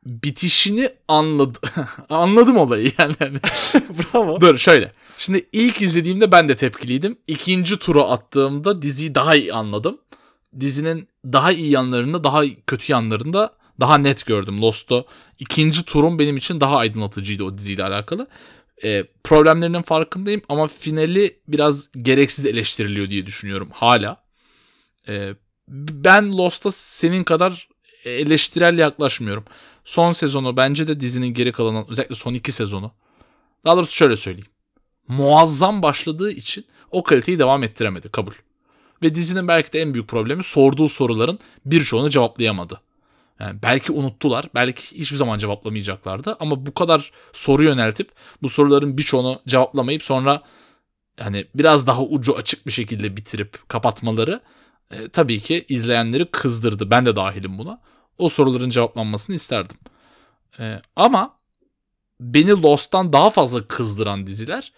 bitişini 0.05 0.89
anladım. 1.07 1.61
anladım 2.09 2.57
olayı 2.57 2.91
yani. 2.97 3.15
Bravo. 3.73 4.41
Dur 4.41 4.57
şöyle. 4.57 4.91
Şimdi 5.17 5.45
ilk 5.51 5.81
izlediğimde 5.81 6.31
ben 6.31 6.49
de 6.49 6.55
tepkiliydim. 6.55 7.17
İkinci 7.27 7.79
tura 7.79 8.01
attığımda 8.01 8.81
diziyi 8.81 9.15
daha 9.15 9.35
iyi 9.35 9.53
anladım. 9.53 9.97
Dizinin 10.59 11.07
daha 11.25 11.51
iyi 11.51 11.71
yanlarını, 11.71 12.23
daha 12.23 12.43
kötü 12.67 12.91
yanlarını 12.91 13.33
da 13.33 13.53
daha 13.79 13.97
net 13.97 14.25
gördüm 14.25 14.61
Lost'ta. 14.61 15.03
İkinci 15.39 15.85
turum 15.85 16.19
benim 16.19 16.37
için 16.37 16.61
daha 16.61 16.77
aydınlatıcıydı 16.77 17.43
o 17.43 17.57
diziyle 17.57 17.83
alakalı. 17.83 18.27
Ee, 18.83 19.03
problemlerinin 19.23 19.81
farkındayım 19.81 20.41
ama 20.49 20.67
finali 20.67 21.39
biraz 21.47 21.89
gereksiz 21.97 22.45
eleştiriliyor 22.45 23.09
diye 23.09 23.25
düşünüyorum 23.25 23.69
hala. 23.73 24.23
Ee, 25.07 25.33
ben 25.67 26.37
Lost'a 26.37 26.71
senin 26.71 27.23
kadar 27.23 27.69
eleştirel 28.05 28.77
yaklaşmıyorum. 28.77 29.45
Son 29.85 30.11
sezonu 30.11 30.57
bence 30.57 30.87
de 30.87 30.99
dizinin 30.99 31.27
geri 31.27 31.51
kalanı 31.51 31.85
özellikle 31.89 32.15
son 32.15 32.33
iki 32.33 32.51
sezonu. 32.51 32.91
Daha 33.65 33.75
doğrusu 33.75 33.95
şöyle 33.95 34.15
söyleyeyim. 34.15 34.49
Muazzam 35.07 35.83
başladığı 35.83 36.31
için 36.31 36.65
o 36.91 37.03
kaliteyi 37.03 37.39
devam 37.39 37.63
ettiremedi 37.63 38.09
kabul. 38.09 38.33
Ve 39.03 39.15
dizinin 39.15 39.47
belki 39.47 39.73
de 39.73 39.81
en 39.81 39.93
büyük 39.93 40.07
problemi 40.07 40.43
sorduğu 40.43 40.87
soruların 40.87 41.39
birçoğunu 41.65 42.09
cevaplayamadı. 42.09 42.81
Yani 43.39 43.59
belki 43.63 43.91
unuttular, 43.91 44.45
belki 44.55 44.99
hiçbir 44.99 45.17
zaman 45.17 45.37
cevaplamayacaklardı 45.37 46.37
ama 46.39 46.65
bu 46.65 46.73
kadar 46.73 47.11
soru 47.33 47.63
yöneltip 47.63 48.11
bu 48.41 48.49
soruların 48.49 48.97
birçoğunu 48.97 49.41
cevaplamayıp 49.47 50.03
sonra 50.03 50.43
yani 51.19 51.45
biraz 51.55 51.87
daha 51.87 52.03
ucu 52.03 52.35
açık 52.35 52.67
bir 52.67 52.71
şekilde 52.71 53.17
bitirip 53.17 53.69
kapatmaları 53.69 54.41
e, 54.91 55.09
tabii 55.09 55.39
ki 55.39 55.65
izleyenleri 55.69 56.31
kızdırdı. 56.31 56.89
Ben 56.89 57.05
de 57.05 57.15
dahilim 57.15 57.57
buna. 57.57 57.81
O 58.17 58.29
soruların 58.29 58.69
cevaplanmasını 58.69 59.35
isterdim. 59.35 59.77
E, 60.59 60.81
ama 60.95 61.37
beni 62.19 62.51
Lost'tan 62.51 63.13
daha 63.13 63.29
fazla 63.29 63.67
kızdıran 63.67 64.27
diziler 64.27 64.71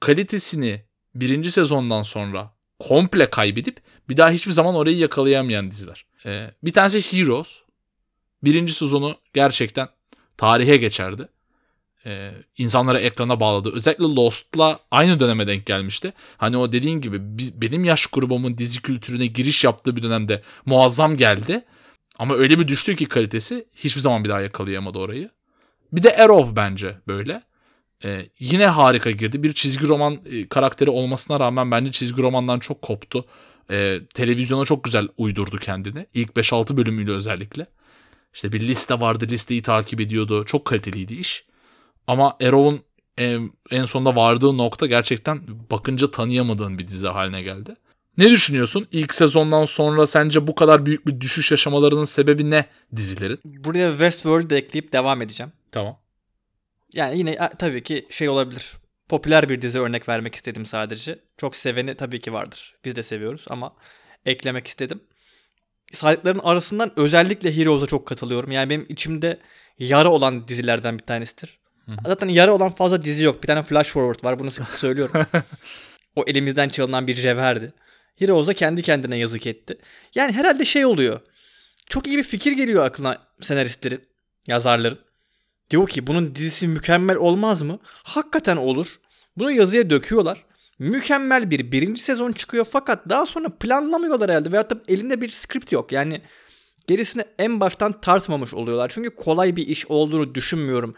kalitesini 0.00 0.84
birinci 1.14 1.50
sezondan 1.50 2.02
sonra 2.02 2.54
komple 2.78 3.30
kaybedip 3.30 3.82
bir 4.08 4.16
daha 4.16 4.30
hiçbir 4.30 4.52
zaman 4.52 4.74
orayı 4.74 4.96
yakalayamayan 4.96 5.70
diziler. 5.70 6.06
E, 6.26 6.50
bir 6.64 6.72
tanesi 6.72 7.12
Heroes. 7.12 7.63
Birinci 8.44 8.72
sezonu 8.72 9.16
gerçekten 9.34 9.88
tarihe 10.36 10.76
geçerdi. 10.76 11.28
Ee, 12.06 12.30
insanları 12.58 12.98
ekrana 12.98 13.40
bağladı. 13.40 13.72
Özellikle 13.74 14.04
Lost'la 14.04 14.78
aynı 14.90 15.20
döneme 15.20 15.46
denk 15.46 15.66
gelmişti. 15.66 16.12
Hani 16.36 16.56
o 16.56 16.72
dediğin 16.72 17.00
gibi 17.00 17.18
biz, 17.20 17.60
benim 17.62 17.84
yaş 17.84 18.06
grubumun 18.06 18.58
dizi 18.58 18.82
kültürüne 18.82 19.26
giriş 19.26 19.64
yaptığı 19.64 19.96
bir 19.96 20.02
dönemde 20.02 20.42
muazzam 20.66 21.16
geldi. 21.16 21.64
Ama 22.18 22.34
öyle 22.34 22.58
bir 22.58 22.68
düştü 22.68 22.96
ki 22.96 23.06
kalitesi 23.06 23.66
hiçbir 23.74 24.00
zaman 24.00 24.24
bir 24.24 24.28
daha 24.28 24.40
yakalayamadı 24.40 24.98
orayı. 24.98 25.30
Bir 25.92 26.02
de 26.02 26.16
Arrow 26.16 26.56
bence 26.56 26.96
böyle. 27.06 27.42
Ee, 28.04 28.26
yine 28.38 28.66
harika 28.66 29.10
girdi. 29.10 29.42
Bir 29.42 29.52
çizgi 29.52 29.88
roman 29.88 30.20
e, 30.30 30.48
karakteri 30.48 30.90
olmasına 30.90 31.40
rağmen 31.40 31.70
bence 31.70 31.92
çizgi 31.92 32.22
romandan 32.22 32.58
çok 32.58 32.82
koptu. 32.82 33.24
Ee, 33.70 34.00
televizyona 34.14 34.64
çok 34.64 34.84
güzel 34.84 35.08
uydurdu 35.18 35.56
kendini. 35.58 36.06
İlk 36.14 36.30
5-6 36.30 36.76
bölümüyle 36.76 37.10
özellikle. 37.10 37.66
İşte 38.34 38.52
bir 38.52 38.60
liste 38.60 39.00
vardı 39.00 39.26
listeyi 39.30 39.62
takip 39.62 40.00
ediyordu. 40.00 40.44
Çok 40.44 40.64
kaliteliydi 40.64 41.14
iş. 41.14 41.44
Ama 42.06 42.36
Arrow'un 42.40 42.82
en, 43.18 43.50
en 43.70 43.84
sonunda 43.84 44.16
vardığı 44.16 44.58
nokta 44.58 44.86
gerçekten 44.86 45.40
bakınca 45.70 46.10
tanıyamadığın 46.10 46.78
bir 46.78 46.88
dizi 46.88 47.08
haline 47.08 47.42
geldi. 47.42 47.74
Ne 48.18 48.30
düşünüyorsun? 48.30 48.86
İlk 48.92 49.14
sezondan 49.14 49.64
sonra 49.64 50.06
sence 50.06 50.46
bu 50.46 50.54
kadar 50.54 50.86
büyük 50.86 51.06
bir 51.06 51.20
düşüş 51.20 51.50
yaşamalarının 51.50 52.04
sebebi 52.04 52.50
ne 52.50 52.66
dizilerin? 52.96 53.38
Buraya 53.44 53.90
Westworld'u 53.90 54.50
da 54.50 54.56
ekleyip 54.56 54.92
devam 54.92 55.22
edeceğim. 55.22 55.52
Tamam. 55.72 55.98
Yani 56.92 57.18
yine 57.18 57.50
tabii 57.58 57.82
ki 57.82 58.06
şey 58.10 58.28
olabilir. 58.28 58.72
Popüler 59.08 59.48
bir 59.48 59.62
dizi 59.62 59.80
örnek 59.80 60.08
vermek 60.08 60.34
istedim 60.34 60.66
sadece. 60.66 61.18
Çok 61.38 61.56
seveni 61.56 61.94
tabii 61.94 62.20
ki 62.20 62.32
vardır. 62.32 62.74
Biz 62.84 62.96
de 62.96 63.02
seviyoruz 63.02 63.44
ama 63.48 63.74
eklemek 64.26 64.66
istedim. 64.66 65.00
Saydıkların 65.94 66.38
arasından 66.38 66.92
özellikle 66.96 67.56
Heroes'a 67.56 67.86
çok 67.86 68.06
katılıyorum. 68.06 68.50
Yani 68.50 68.70
benim 68.70 68.86
içimde 68.88 69.38
yara 69.78 70.10
olan 70.12 70.48
dizilerden 70.48 70.98
bir 70.98 71.02
tanesidir. 71.02 71.58
Hı-hı. 71.86 71.96
Zaten 72.06 72.28
yara 72.28 72.54
olan 72.54 72.70
fazla 72.70 73.04
dizi 73.04 73.24
yok. 73.24 73.42
Bir 73.42 73.46
tane 73.46 73.62
Flash 73.62 73.88
Forward 73.88 74.24
var. 74.24 74.38
Bunu 74.38 74.50
sık 74.50 74.68
söylüyorum. 74.68 75.26
o 76.16 76.24
elimizden 76.26 76.68
çalınan 76.68 77.06
bir 77.06 77.14
cevherdi. 77.14 77.72
Heroes'a 78.16 78.52
kendi 78.52 78.82
kendine 78.82 79.16
yazık 79.16 79.46
etti. 79.46 79.78
Yani 80.14 80.32
herhalde 80.32 80.64
şey 80.64 80.86
oluyor. 80.86 81.20
Çok 81.86 82.06
iyi 82.06 82.18
bir 82.18 82.22
fikir 82.22 82.52
geliyor 82.52 82.84
aklına 82.84 83.18
senaristlerin, 83.40 84.04
yazarların. 84.46 84.98
Diyor 85.70 85.88
ki 85.88 86.06
bunun 86.06 86.34
dizisi 86.34 86.68
mükemmel 86.68 87.16
olmaz 87.16 87.62
mı? 87.62 87.78
Hakikaten 87.84 88.56
olur. 88.56 88.86
Bunu 89.36 89.52
yazıya 89.52 89.90
döküyorlar. 89.90 90.44
Mükemmel 90.78 91.50
bir 91.50 91.72
birinci 91.72 92.02
sezon 92.02 92.32
çıkıyor 92.32 92.66
fakat 92.70 93.08
daha 93.08 93.26
sonra 93.26 93.48
planlamıyorlar 93.48 94.30
herhalde. 94.30 94.52
Veyahut 94.52 94.70
da 94.70 94.82
elinde 94.88 95.20
bir 95.20 95.28
script 95.28 95.72
yok. 95.72 95.92
Yani 95.92 96.20
gerisini 96.86 97.22
en 97.38 97.60
baştan 97.60 98.00
tartmamış 98.00 98.54
oluyorlar. 98.54 98.90
Çünkü 98.94 99.10
kolay 99.10 99.56
bir 99.56 99.66
iş 99.66 99.86
olduğunu 99.86 100.34
düşünmüyorum. 100.34 100.94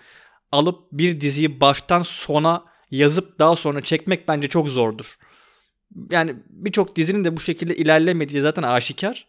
Alıp 0.52 0.78
bir 0.92 1.20
diziyi 1.20 1.60
baştan 1.60 2.02
sona 2.02 2.64
yazıp 2.90 3.38
daha 3.38 3.56
sonra 3.56 3.80
çekmek 3.80 4.28
bence 4.28 4.48
çok 4.48 4.68
zordur. 4.68 5.18
Yani 6.10 6.34
birçok 6.48 6.96
dizinin 6.96 7.24
de 7.24 7.36
bu 7.36 7.40
şekilde 7.40 7.76
ilerlemediği 7.76 8.42
zaten 8.42 8.62
aşikar. 8.62 9.26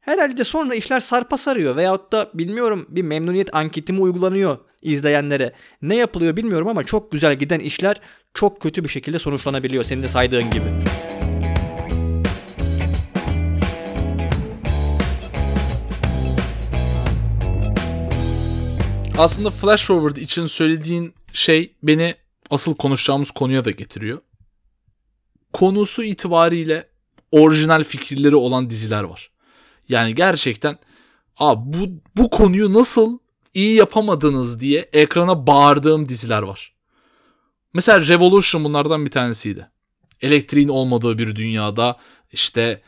Herhalde 0.00 0.44
sonra 0.44 0.74
işler 0.74 1.00
sarpa 1.00 1.38
sarıyor 1.38 1.76
veyahut 1.76 2.12
da 2.12 2.30
bilmiyorum 2.34 2.86
bir 2.88 3.02
memnuniyet 3.02 3.54
anketi 3.54 3.92
mi 3.92 4.00
uygulanıyor 4.00 4.58
izleyenlere. 4.82 5.52
Ne 5.82 5.96
yapılıyor 5.96 6.36
bilmiyorum 6.36 6.68
ama 6.68 6.84
çok 6.84 7.12
güzel 7.12 7.38
giden 7.38 7.60
işler 7.60 8.00
çok 8.34 8.60
kötü 8.60 8.84
bir 8.84 8.88
şekilde 8.88 9.18
sonuçlanabiliyor 9.18 9.84
senin 9.84 10.02
de 10.02 10.08
saydığın 10.08 10.50
gibi. 10.50 10.84
Aslında 19.18 19.50
Flash 19.50 19.86
Forward 19.86 20.16
için 20.16 20.46
söylediğin 20.46 21.14
şey 21.32 21.74
beni 21.82 22.14
asıl 22.50 22.74
konuşacağımız 22.74 23.30
konuya 23.30 23.64
da 23.64 23.70
getiriyor. 23.70 24.18
Konusu 25.52 26.04
itibariyle 26.04 26.88
orijinal 27.32 27.84
fikirleri 27.84 28.36
olan 28.36 28.70
diziler 28.70 29.02
var. 29.02 29.30
Yani 29.88 30.14
gerçekten 30.14 30.78
Aa, 31.40 31.72
bu, 31.72 31.88
bu 32.16 32.30
konuyu 32.30 32.72
nasıl 32.72 33.18
iyi 33.54 33.76
yapamadınız 33.76 34.60
diye 34.60 34.90
ekrana 34.92 35.46
bağırdığım 35.46 36.08
diziler 36.08 36.42
var. 36.42 36.74
Mesela 37.74 38.08
Revolution 38.08 38.64
bunlardan 38.64 39.04
bir 39.04 39.10
tanesiydi. 39.10 39.70
Elektriğin 40.20 40.68
olmadığı 40.68 41.18
bir 41.18 41.36
dünyada 41.36 41.96
işte 42.32 42.82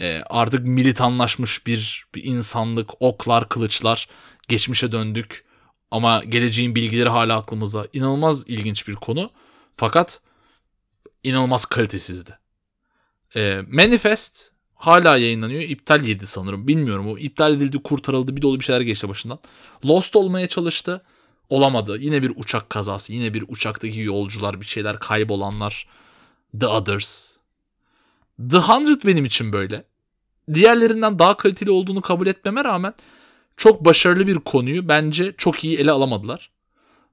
e, 0.00 0.22
artık 0.26 0.64
militanlaşmış 0.64 1.66
bir, 1.66 2.06
bir 2.14 2.24
insanlık, 2.24 3.02
oklar, 3.02 3.48
kılıçlar, 3.48 4.08
geçmişe 4.48 4.92
döndük. 4.92 5.44
Ama 5.90 6.24
geleceğin 6.24 6.74
bilgileri 6.74 7.08
hala 7.08 7.36
aklımızda. 7.36 7.88
İnanılmaz 7.92 8.44
ilginç 8.48 8.88
bir 8.88 8.94
konu. 8.94 9.30
Fakat 9.74 10.20
inanılmaz 11.22 11.64
kalitesizdi. 11.64 12.38
E, 13.36 13.62
Manifest 13.68 14.52
hala 14.78 15.16
yayınlanıyor. 15.16 15.62
İptal 15.62 16.02
yedi 16.02 16.26
sanırım. 16.26 16.68
Bilmiyorum. 16.68 17.08
O 17.08 17.18
iptal 17.18 17.54
edildi, 17.54 17.82
kurtarıldı. 17.82 18.36
Bir 18.36 18.42
dolu 18.42 18.60
bir 18.60 18.64
şeyler 18.64 18.80
geçti 18.80 19.08
başından. 19.08 19.38
Lost 19.86 20.16
olmaya 20.16 20.46
çalıştı. 20.46 21.02
Olamadı. 21.48 21.98
Yine 22.00 22.22
bir 22.22 22.32
uçak 22.36 22.70
kazası. 22.70 23.12
Yine 23.12 23.34
bir 23.34 23.44
uçaktaki 23.48 24.00
yolcular, 24.00 24.60
bir 24.60 24.66
şeyler 24.66 24.98
kaybolanlar. 24.98 25.86
The 26.60 26.66
Others. 26.66 27.32
The 28.50 28.58
Hundred 28.58 29.00
benim 29.06 29.24
için 29.24 29.52
böyle. 29.52 29.84
diğerlerinden 30.54 31.18
daha 31.18 31.36
kaliteli 31.36 31.70
olduğunu 31.70 32.00
kabul 32.00 32.26
etmeme 32.26 32.64
rağmen 32.64 32.94
çok 33.56 33.84
başarılı 33.84 34.26
bir 34.26 34.34
konuyu 34.34 34.88
bence 34.88 35.34
çok 35.38 35.64
iyi 35.64 35.78
ele 35.78 35.90
alamadılar. 35.90 36.50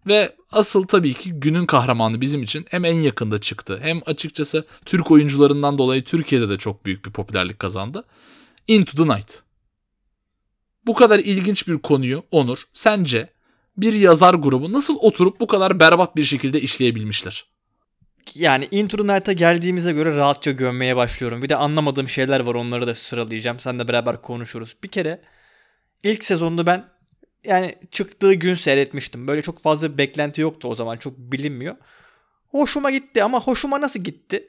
Ve 0.08 0.36
asıl 0.52 0.88
tabii 0.88 1.14
ki 1.14 1.32
günün 1.34 1.66
kahramanı 1.66 2.22
bizim 2.22 2.44
için 2.44 2.66
hem 2.70 2.86
en 2.86 2.96
yakında 2.96 3.42
çıktı 3.42 3.80
hem 3.82 4.02
açıkçası 4.06 4.66
Türk 4.86 5.12
oyuncularından 5.12 5.78
dolayı 5.78 6.04
Türkiye'de 6.04 6.50
de 6.50 6.58
çok 6.58 6.86
büyük 6.86 7.06
bir 7.06 7.12
popülerlik 7.12 7.60
kazandı. 7.60 8.04
Into 8.68 9.04
the 9.04 9.16
Night. 9.16 9.42
Bu 10.86 10.94
kadar 10.94 11.20
ilginç 11.20 11.68
bir 11.68 11.78
konuyu 11.78 12.24
Onur 12.32 12.60
sence 12.74 13.30
bir 13.78 13.94
yazar 13.94 14.34
grubu 14.34 14.74
nasıl 14.74 14.96
oturup 14.96 15.40
bu 15.40 15.48
kadar 15.48 15.80
berbat 15.80 16.16
bir 16.16 16.24
şekilde 16.24 16.62
işleyebilmişler? 16.62 17.46
Yani 18.36 18.68
Into 18.72 18.98
the 18.98 19.14
Night'a 19.14 19.34
geldiğimize 19.34 19.92
göre 19.92 20.16
rahatça 20.16 20.52
gömmeye 20.52 20.96
başlıyorum. 20.96 21.42
Bir 21.42 21.50
de 21.50 21.56
anlamadığım 21.56 22.10
şeyler 22.10 22.40
var 22.40 22.56
onları 22.56 22.88
da 22.88 22.96
sıralayacağım. 22.96 23.60
Sen 23.60 23.80
de 23.80 23.88
beraber 23.88 24.22
konuşuruz. 24.22 24.76
Bir 24.84 24.88
kere 24.88 25.22
ilk 26.04 26.24
sezonda 26.24 26.66
ben 26.66 26.86
yani 27.48 27.76
çıktığı 27.92 28.34
gün 28.34 28.56
seyretmiştim. 28.56 29.28
Böyle 29.28 29.42
çok 29.42 29.62
fazla 29.62 29.94
bir 29.94 29.98
beklenti 29.98 30.42
yoktu 30.42 30.68
o 30.68 30.76
zaman. 30.76 30.98
Çok 30.98 31.18
bilinmiyor. 31.18 31.76
Hoşuma 32.48 32.92
gitti 32.92 33.24
ama 33.24 33.42
hoşuma 33.42 33.82
nasıl 33.82 34.00
gitti? 34.00 34.48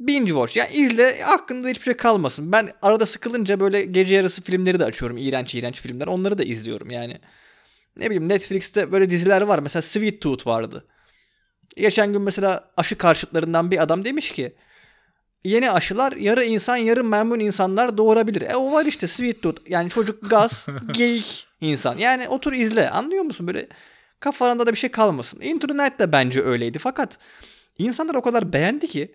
Binge 0.00 0.28
watch. 0.28 0.56
Yani 0.56 0.72
izle 0.72 1.24
aklında 1.24 1.68
hiçbir 1.68 1.84
şey 1.84 1.94
kalmasın. 1.94 2.52
Ben 2.52 2.70
arada 2.82 3.06
sıkılınca 3.06 3.60
böyle 3.60 3.82
gece 3.82 4.14
yarısı 4.14 4.42
filmleri 4.42 4.80
de 4.80 4.84
açıyorum. 4.84 5.16
İğrenç 5.16 5.54
iğrenç 5.54 5.80
filmler. 5.80 6.06
Onları 6.06 6.38
da 6.38 6.44
izliyorum 6.44 6.90
yani. 6.90 7.20
Ne 7.96 8.06
bileyim 8.06 8.28
Netflix'te 8.28 8.92
böyle 8.92 9.10
diziler 9.10 9.42
var. 9.42 9.58
Mesela 9.58 9.82
Sweet 9.82 10.22
Tooth 10.22 10.46
vardı. 10.46 10.86
Geçen 11.76 12.12
gün 12.12 12.22
mesela 12.22 12.70
aşı 12.76 12.98
karşıtlarından 12.98 13.70
bir 13.70 13.82
adam 13.82 14.04
demiş 14.04 14.32
ki 14.32 14.54
yeni 15.44 15.70
aşılar 15.70 16.12
yarı 16.12 16.44
insan 16.44 16.76
yarı 16.76 17.04
memnun 17.04 17.38
insanlar 17.38 17.98
doğurabilir. 17.98 18.42
E 18.42 18.56
o 18.56 18.72
var 18.72 18.86
işte 18.86 19.06
Sweet 19.06 19.42
Tooth. 19.42 19.70
Yani 19.70 19.90
çocuk 19.90 20.30
gaz, 20.30 20.66
geyik 20.92 21.47
insan. 21.60 21.98
Yani 21.98 22.28
otur 22.28 22.52
izle. 22.52 22.90
Anlıyor 22.90 23.22
musun? 23.24 23.46
Böyle 23.46 23.68
kafalarında 24.20 24.66
da 24.66 24.72
bir 24.72 24.78
şey 24.78 24.90
kalmasın. 24.90 25.40
Into 25.40 25.66
the 25.66 25.84
Night 25.84 25.98
de 25.98 26.12
bence 26.12 26.42
öyleydi. 26.42 26.78
Fakat 26.78 27.18
insanlar 27.78 28.14
o 28.14 28.22
kadar 28.22 28.52
beğendi 28.52 28.88
ki 28.88 29.14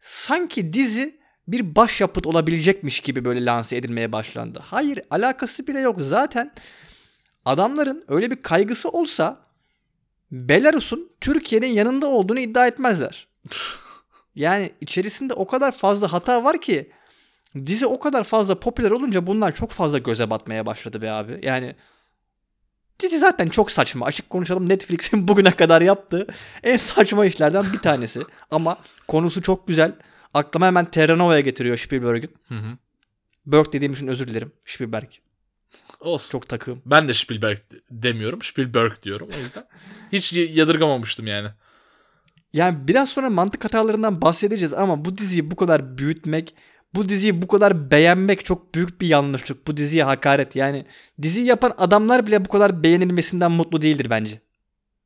sanki 0.00 0.72
dizi 0.72 1.20
bir 1.48 1.74
başyapıt 1.74 2.26
olabilecekmiş 2.26 3.00
gibi 3.00 3.24
böyle 3.24 3.44
lanse 3.44 3.76
edilmeye 3.76 4.12
başlandı. 4.12 4.62
Hayır 4.64 5.00
alakası 5.10 5.66
bile 5.66 5.80
yok. 5.80 5.96
Zaten 6.00 6.52
adamların 7.44 8.04
öyle 8.08 8.30
bir 8.30 8.42
kaygısı 8.42 8.88
olsa 8.88 9.40
Belarus'un 10.30 11.12
Türkiye'nin 11.20 11.66
yanında 11.66 12.06
olduğunu 12.06 12.40
iddia 12.40 12.66
etmezler. 12.66 13.28
Yani 14.34 14.72
içerisinde 14.80 15.34
o 15.34 15.46
kadar 15.46 15.72
fazla 15.72 16.12
hata 16.12 16.44
var 16.44 16.60
ki 16.60 16.92
dizi 17.66 17.86
o 17.86 18.00
kadar 18.00 18.24
fazla 18.24 18.60
popüler 18.60 18.90
olunca 18.90 19.26
bunlar 19.26 19.54
çok 19.54 19.70
fazla 19.70 19.98
göze 19.98 20.30
batmaya 20.30 20.66
başladı 20.66 21.02
be 21.02 21.10
abi. 21.10 21.40
Yani 21.42 21.74
dizi 23.00 23.18
zaten 23.18 23.48
çok 23.48 23.70
saçma. 23.70 24.06
Açık 24.06 24.30
konuşalım 24.30 24.68
Netflix'in 24.68 25.28
bugüne 25.28 25.50
kadar 25.50 25.82
yaptığı 25.82 26.26
en 26.62 26.76
saçma 26.76 27.26
işlerden 27.26 27.64
bir 27.72 27.78
tanesi. 27.78 28.22
Ama 28.50 28.78
konusu 29.08 29.42
çok 29.42 29.68
güzel. 29.68 29.92
Aklıma 30.34 30.66
hemen 30.66 30.84
Terranova'ya 30.84 31.40
getiriyor 31.40 31.76
Spielberg'in. 31.78 32.34
Hı 32.48 32.54
hı. 32.54 32.78
Berg 33.46 33.72
dediğim 33.72 33.92
için 33.92 34.06
özür 34.06 34.28
dilerim. 34.28 34.52
Spielberg. 34.64 35.08
Olsun. 36.00 36.32
Çok 36.32 36.48
takığım. 36.48 36.82
Ben 36.86 37.08
de 37.08 37.14
Spielberg 37.14 37.58
demiyorum. 37.90 38.42
Spielberg 38.42 39.02
diyorum 39.02 39.28
o 39.36 39.40
yüzden. 39.40 39.64
Hiç 40.12 40.32
yadırgamamıştım 40.32 41.26
yani. 41.26 41.48
Yani 42.52 42.88
biraz 42.88 43.08
sonra 43.08 43.30
mantık 43.30 43.64
hatalarından 43.64 44.20
bahsedeceğiz 44.20 44.72
ama 44.72 45.04
bu 45.04 45.18
diziyi 45.18 45.50
bu 45.50 45.56
kadar 45.56 45.98
büyütmek, 45.98 46.54
bu 46.94 47.08
diziyi 47.08 47.42
bu 47.42 47.48
kadar 47.48 47.90
beğenmek 47.90 48.44
çok 48.44 48.74
büyük 48.74 49.00
bir 49.00 49.06
yanlışlık. 49.06 49.66
Bu 49.66 49.76
diziye 49.76 50.04
hakaret. 50.04 50.56
Yani 50.56 50.86
diziyi 51.22 51.46
yapan 51.46 51.72
adamlar 51.78 52.26
bile 52.26 52.44
bu 52.44 52.48
kadar 52.48 52.82
beğenilmesinden 52.82 53.52
mutlu 53.52 53.82
değildir 53.82 54.10
bence. 54.10 54.40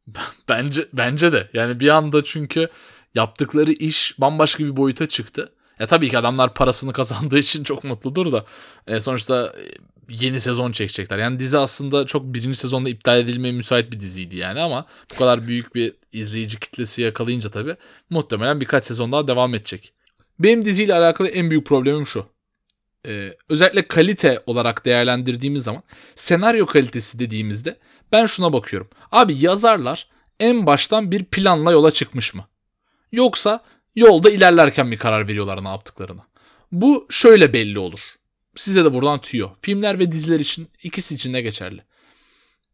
Bence 0.48 0.88
bence 0.92 1.32
de. 1.32 1.48
Yani 1.52 1.80
bir 1.80 1.88
anda 1.88 2.24
çünkü 2.24 2.68
yaptıkları 3.14 3.72
iş 3.72 4.14
bambaşka 4.18 4.64
bir 4.64 4.76
boyuta 4.76 5.08
çıktı. 5.08 5.52
Ya 5.78 5.86
tabii 5.86 6.08
ki 6.08 6.18
adamlar 6.18 6.54
parasını 6.54 6.92
kazandığı 6.98 7.38
için 7.38 7.64
çok 7.64 7.84
mutludur 7.84 8.32
da 8.32 8.44
e, 8.86 9.00
sonuçta 9.00 9.54
yeni 10.08 10.40
sezon 10.40 10.72
çekecekler. 10.72 11.18
Yani 11.18 11.38
dizi 11.38 11.58
aslında 11.58 12.06
çok 12.06 12.24
birinci 12.24 12.58
sezonda 12.58 12.88
iptal 12.88 13.18
edilmeye 13.18 13.52
müsait 13.52 13.92
bir 13.92 14.00
diziydi 14.00 14.36
yani 14.36 14.60
ama 14.60 14.86
bu 15.14 15.18
kadar 15.18 15.46
büyük 15.46 15.74
bir 15.74 15.94
izleyici 16.12 16.60
kitlesi 16.60 17.02
yakalayınca 17.02 17.50
tabii 17.50 17.76
muhtemelen 18.10 18.60
birkaç 18.60 18.84
sezon 18.84 19.12
daha 19.12 19.28
devam 19.28 19.54
edecek. 19.54 19.92
Benim 20.38 20.64
diziyle 20.64 20.94
alakalı 20.94 21.28
en 21.28 21.50
büyük 21.50 21.66
problemim 21.66 22.06
şu. 22.06 22.26
Ee, 23.06 23.32
özellikle 23.48 23.88
kalite 23.88 24.42
olarak 24.46 24.84
değerlendirdiğimiz 24.84 25.62
zaman 25.62 25.82
senaryo 26.14 26.66
kalitesi 26.66 27.18
dediğimizde 27.18 27.78
ben 28.12 28.26
şuna 28.26 28.52
bakıyorum. 28.52 28.88
Abi 29.12 29.34
yazarlar 29.38 30.08
en 30.40 30.66
baştan 30.66 31.10
bir 31.10 31.24
planla 31.24 31.72
yola 31.72 31.90
çıkmış 31.90 32.34
mı? 32.34 32.48
Yoksa 33.12 33.64
yolda 33.96 34.30
ilerlerken 34.30 34.90
bir 34.90 34.96
karar 34.96 35.28
veriyorlar 35.28 35.64
ne 35.64 35.68
yaptıklarını. 35.68 36.20
Bu 36.72 37.06
şöyle 37.10 37.52
belli 37.52 37.78
olur. 37.78 38.00
Size 38.56 38.84
de 38.84 38.94
buradan 38.94 39.20
tüyo. 39.20 39.50
Filmler 39.60 39.98
ve 39.98 40.12
diziler 40.12 40.40
için 40.40 40.68
ikisi 40.82 41.14
için 41.14 41.34
de 41.34 41.40
geçerli. 41.40 41.82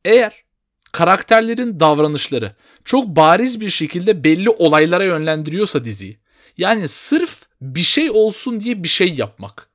Eğer 0.04 0.44
karakterlerin 0.92 1.80
davranışları 1.80 2.54
çok 2.84 3.06
bariz 3.06 3.60
bir 3.60 3.70
şekilde 3.70 4.24
belli 4.24 4.50
olaylara 4.50 5.04
yönlendiriyorsa 5.04 5.84
diziyi. 5.84 6.18
Yani 6.58 6.88
sırf 6.88 7.42
bir 7.60 7.82
şey 7.82 8.10
olsun 8.10 8.60
diye 8.60 8.82
bir 8.82 8.88
şey 8.88 9.14
yapmak. 9.14 9.68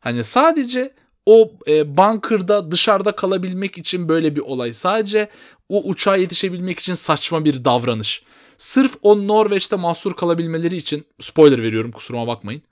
Hani 0.00 0.24
sadece 0.24 0.94
o 1.26 1.52
e, 1.68 1.96
bunkerda 1.96 2.70
dışarıda 2.70 3.12
kalabilmek 3.12 3.78
için 3.78 4.08
böyle 4.08 4.36
bir 4.36 4.40
olay. 4.40 4.72
Sadece 4.72 5.28
o 5.68 5.82
uçağa 5.82 6.16
yetişebilmek 6.16 6.78
için 6.78 6.94
saçma 6.94 7.44
bir 7.44 7.64
davranış. 7.64 8.22
Sırf 8.58 8.96
o 9.02 9.28
Norveç'te 9.28 9.76
mahsur 9.76 10.14
kalabilmeleri 10.14 10.76
için 10.76 11.04
spoiler 11.20 11.62
veriyorum 11.62 11.92
kusuruma 11.92 12.26
bakmayın. 12.26 12.62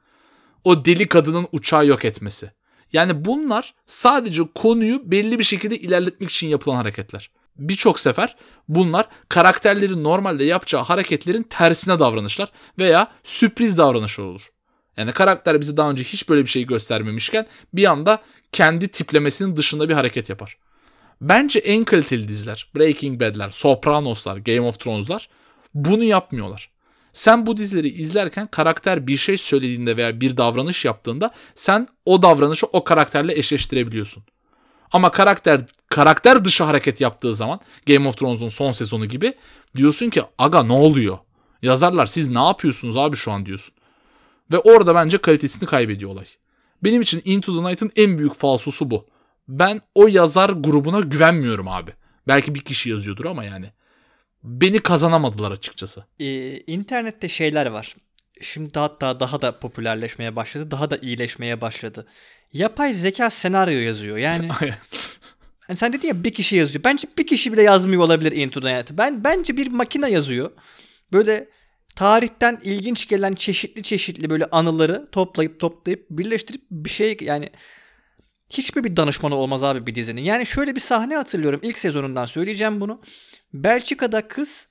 O 0.65 0.85
deli 0.85 1.09
kadının 1.09 1.47
uçağı 1.53 1.87
yok 1.87 2.05
etmesi. 2.05 2.51
Yani 2.93 3.25
bunlar 3.25 3.75
sadece 3.87 4.43
konuyu 4.55 5.11
belli 5.11 5.39
bir 5.39 5.45
şekilde 5.45 5.79
ilerletmek 5.79 6.31
için 6.31 6.49
yapılan 6.49 6.77
hareketler. 6.77 7.31
Birçok 7.61 7.99
sefer 7.99 8.37
bunlar 8.69 9.09
karakterlerin 9.29 10.05
normalde 10.05 10.45
yapacağı 10.45 10.83
hareketlerin 10.83 11.43
tersine 11.43 11.99
davranışlar 11.99 12.53
veya 12.79 13.09
sürpriz 13.25 13.79
davranışlar 13.79 14.25
olur. 14.25 14.51
Yani 14.97 15.13
karakter 15.13 15.61
bize 15.61 15.77
daha 15.77 15.91
önce 15.91 16.03
hiç 16.03 16.29
böyle 16.29 16.43
bir 16.43 16.51
şey 16.51 16.67
göstermemişken 16.67 17.47
bir 17.73 17.85
anda 17.85 18.23
kendi 18.53 18.89
tiplemesinin 18.89 19.57
dışında 19.57 19.89
bir 19.89 19.95
hareket 19.95 20.29
yapar. 20.29 20.57
Bence 21.21 21.59
en 21.59 21.85
kaliteli 21.85 22.29
diziler 22.29 22.71
Breaking 22.77 23.21
Bad'ler, 23.21 23.51
Sopranos'lar, 23.51 24.37
Game 24.37 24.61
of 24.61 24.81
Thrones'lar 24.81 25.29
bunu 25.75 26.05
yapmıyorlar. 26.05 26.71
Sen 27.13 27.47
bu 27.47 27.57
dizileri 27.57 27.89
izlerken 27.89 28.47
karakter 28.47 29.07
bir 29.07 29.17
şey 29.17 29.37
söylediğinde 29.37 29.97
veya 29.97 30.21
bir 30.21 30.37
davranış 30.37 30.85
yaptığında 30.85 31.31
sen 31.55 31.87
o 32.05 32.23
davranışı 32.23 32.67
o 32.67 32.85
karakterle 32.85 33.39
eşleştirebiliyorsun. 33.39 34.25
Ama 34.93 35.11
karakter 35.11 35.61
karakter 35.89 36.45
dışı 36.45 36.65
hareket 36.65 37.01
yaptığı 37.01 37.35
zaman 37.35 37.61
Game 37.87 38.09
of 38.09 38.17
Thrones'un 38.17 38.49
son 38.49 38.73
sezonu 38.73 39.07
gibi 39.07 39.35
diyorsun 39.77 40.11
ki 40.11 40.23
aga 40.39 40.63
ne 40.63 40.73
oluyor? 40.73 41.19
Yazarlar 41.63 42.07
siz 42.07 42.29
ne 42.29 42.45
yapıyorsunuz 42.47 42.97
abi 42.97 43.17
şu 43.17 43.33
an 43.33 43.47
diyorsun. 43.47 43.75
Ve 44.53 44.59
orada 44.59 44.95
bence 44.95 45.19
kalitesini 45.19 45.69
kaybediyor 45.69 46.11
olay. 46.11 46.25
Benim 46.85 47.03
için 47.03 47.23
Into 47.25 47.63
the 47.63 47.69
Night'ın 47.69 47.91
en 47.97 48.19
büyük 48.19 48.35
falsosu 48.35 48.91
bu. 48.91 49.07
Ben 49.49 49.81
o 49.95 50.07
yazar 50.07 50.51
grubuna 50.51 51.01
güvenmiyorum 51.01 51.69
abi. 51.69 51.93
Belki 52.29 52.55
bir 52.55 52.61
kişi 52.61 52.91
yazıyordur 52.91 53.25
ama 53.25 53.45
yani 53.45 53.67
beni 54.45 54.79
kazanamadılar 54.79 55.51
açıkçası. 55.51 56.05
Ee, 56.21 56.61
internette 56.61 57.29
şeyler 57.29 57.67
var. 57.67 57.97
Şimdi 58.41 58.79
hatta 58.79 59.21
daha 59.21 59.43
da 59.43 59.59
popülerleşmeye 59.59 60.37
başladı. 60.37 60.71
Daha 60.71 60.91
da 60.91 60.97
iyileşmeye 60.97 61.61
başladı. 61.61 62.07
Yapay 62.53 62.95
zeka 62.95 63.31
senaryo 63.31 63.79
yazıyor. 63.79 64.17
Yani 64.17 64.49
hani 65.67 65.77
sen 65.77 65.93
dedin 65.93 66.09
ya 66.09 66.25
bir 66.25 66.35
kişi 66.35 66.57
yazıyor. 66.57 66.85
Bence 66.85 67.09
bir 67.19 67.27
kişi 67.27 67.53
bile 67.53 67.63
yazmıyor 67.63 68.03
olabilir 68.03 68.33
Into 68.33 68.61
the 68.61 68.75
Night'ı. 68.75 68.99
Ben 68.99 69.25
bence 69.25 69.57
bir 69.57 69.67
makine 69.67 70.11
yazıyor. 70.11 70.51
Böyle 71.13 71.49
tarihten 71.97 72.61
ilginç 72.65 73.09
gelen 73.09 73.35
çeşitli 73.35 73.83
çeşitli 73.83 74.31
böyle 74.31 74.45
anıları 74.45 75.09
toplayıp 75.13 75.61
toplayıp 75.61 76.07
birleştirip 76.11 76.63
bir 76.71 76.91
şey 76.91 77.17
yani 77.21 77.51
hiç 78.51 78.77
mi 78.77 78.85
bir 78.85 78.97
danışmanı 78.97 79.35
olmaz 79.35 79.63
abi 79.63 79.87
bir 79.87 79.95
dizinin? 79.95 80.23
Yani 80.23 80.47
şöyle 80.47 80.75
bir 80.75 80.81
sahne 80.81 81.17
hatırlıyorum. 81.17 81.61
ilk 81.63 81.79
sezonundan 81.79 82.27
söyleyeceğim 82.27 82.81
bunu. 82.81 83.01
Belçika'da 83.55 84.29
kız 84.29 84.69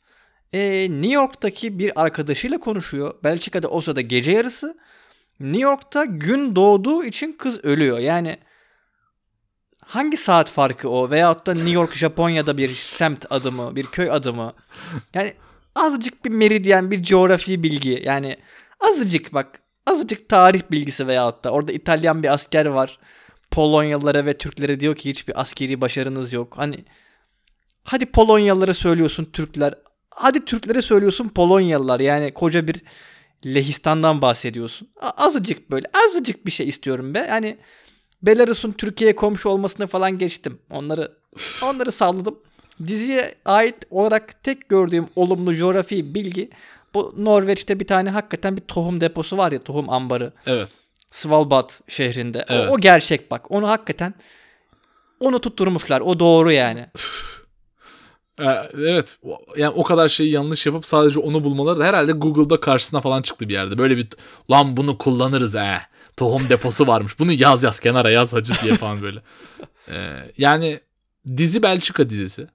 e, 0.54 0.88
New 0.90 1.14
York'taki 1.14 1.80
bir 1.80 2.02
arkadaşıyla 2.02 2.60
konuşuyor. 2.60 3.14
Belçika'da 3.24 3.68
o 3.68 3.82
sırada 3.82 4.02
gece 4.02 4.32
yarısı. 4.32 4.78
New 5.40 5.62
York'ta 5.62 6.06
gün 6.06 6.56
doğduğu 6.56 7.04
için 7.04 7.36
kız 7.40 7.64
ölüyor. 7.64 8.00
Yani 8.00 8.38
hangi 9.82 10.18
saat 10.18 10.52
farkı 10.52 10.90
o? 10.90 11.10
Veyahut 11.10 11.48
da 11.48 11.54
New 11.54 11.70
York 11.70 11.96
Japonya'da 11.96 12.58
bir 12.58 12.70
semt 12.70 13.26
adımı, 13.30 13.76
bir 13.76 13.86
köy 13.86 14.12
adımı. 14.12 14.54
Yani 15.14 15.34
azıcık 15.76 16.26
bir 16.26 16.30
meridyen, 16.30 16.92
bir 16.92 17.04
coğrafi 17.04 17.64
bilgi. 17.64 18.02
Yani 18.06 18.38
azıcık 18.80 19.34
bak 19.34 19.60
azıcık 19.86 20.30
tarih 20.30 20.62
bilgisi 20.72 21.08
veyahut 21.08 21.44
da 21.44 21.52
orada 21.52 21.72
İtalyan 21.72 22.24
bir 22.24 22.34
asker 22.34 22.66
var. 22.66 23.00
Polonyalılara 23.52 24.26
ve 24.26 24.38
Türklere 24.38 24.80
diyor 24.80 24.96
ki 24.96 25.10
hiçbir 25.10 25.42
askeri 25.42 25.82
başarınız 25.82 26.34
yok. 26.34 26.54
Hani 26.58 26.86
hadi 27.84 28.06
Polonyalılara 28.06 28.74
söylüyorsun 28.74 29.26
Türkler. 29.26 29.74
Hadi 30.10 30.46
Türklere 30.46 30.82
söylüyorsun 30.82 31.30
Polonyalılar. 31.30 32.00
Yani 32.00 32.34
koca 32.34 32.68
bir 32.68 32.84
Lehistan'dan 33.46 34.22
bahsediyorsun. 34.22 34.90
Azıcık 35.18 35.72
böyle 35.72 35.88
azıcık 36.08 36.46
bir 36.46 36.52
şey 36.52 36.68
istiyorum 36.70 37.14
be. 37.14 37.26
Yani 37.30 37.58
Belarus'un 38.22 38.72
Türkiye'ye 38.72 39.16
komşu 39.16 39.50
olmasını 39.50 39.88
falan 39.88 40.18
geçtim. 40.18 40.60
Onları 40.72 41.12
onları 41.64 41.92
salladım. 41.92 42.40
Diziye 42.88 43.36
ait 43.46 43.76
olarak 43.90 44.44
tek 44.44 44.70
gördüğüm 44.70 45.08
olumlu 45.16 45.56
coğrafi 45.56 46.14
bilgi 46.16 46.50
bu 46.94 47.14
Norveç'te 47.18 47.80
bir 47.80 47.88
tane 47.88 48.10
hakikaten 48.10 48.58
bir 48.58 48.62
tohum 48.62 49.02
deposu 49.02 49.38
var 49.38 49.52
ya 49.52 49.60
tohum 49.64 49.90
ambarı. 49.90 50.34
Evet. 50.46 50.70
Svalbard 51.12 51.70
şehrinde. 51.88 52.40
O- 52.50 52.54
Evet. 52.54 52.72
O, 52.72 52.80
gerçek 52.80 53.32
bak. 53.32 53.52
Onu 53.52 53.70
hakikaten 53.70 54.14
onu 55.20 55.40
tutturmuşlar. 55.42 56.02
O 56.02 56.20
doğru 56.20 56.52
yani. 56.52 56.86
Ee, 58.40 58.70
Evet. 58.78 59.18
Yani 59.58 59.74
o 59.76 59.84
kadar 59.84 60.10
şeyi 60.10 60.32
yanlış 60.32 60.66
yapıp 60.66 60.86
sadece 60.86 61.20
onu 61.20 61.44
bulmaları 61.44 61.80
da 61.80 61.86
herhalde 61.86 62.12
Google'da 62.12 62.60
karşısına 62.60 63.02
falan 63.02 63.22
çıktı 63.22 63.50
bir 63.50 63.54
yerde. 63.54 63.78
Böyle 63.78 63.98
bir 63.98 64.08
lan 64.52 64.78
bunu 64.78 64.98
kullanırız 64.98 65.56
he. 65.56 65.80
Tohum 66.18 66.50
deposu 66.50 66.88
varmış. 66.88 67.20
Bunu 67.20 67.32
yaz 67.32 67.64
yaz 67.64 67.80
kenara 67.80 68.10
yaz 68.10 68.34
hacı 68.34 68.54
diye 68.64 68.76
falan 68.76 69.02
böyle. 69.02 69.22
Ee, 69.90 70.32
yani 70.38 70.80
dizi 71.38 71.64
Belçika 71.64 72.10
dizisi. 72.10 72.48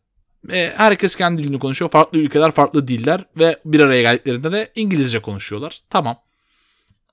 Ve 0.45 0.73
herkes 0.77 1.15
kendi 1.15 1.45
dilini 1.45 1.59
konuşuyor. 1.59 1.91
Farklı 1.91 2.19
ülkeler 2.19 2.51
farklı 2.51 2.89
diller 2.89 3.25
ve 3.37 3.59
bir 3.65 3.81
araya 3.81 4.03
geldiklerinde 4.03 4.53
de 4.53 4.73
İngilizce 4.75 5.23
konuşuyorlar. 5.23 5.81
Tamam. 5.91 6.19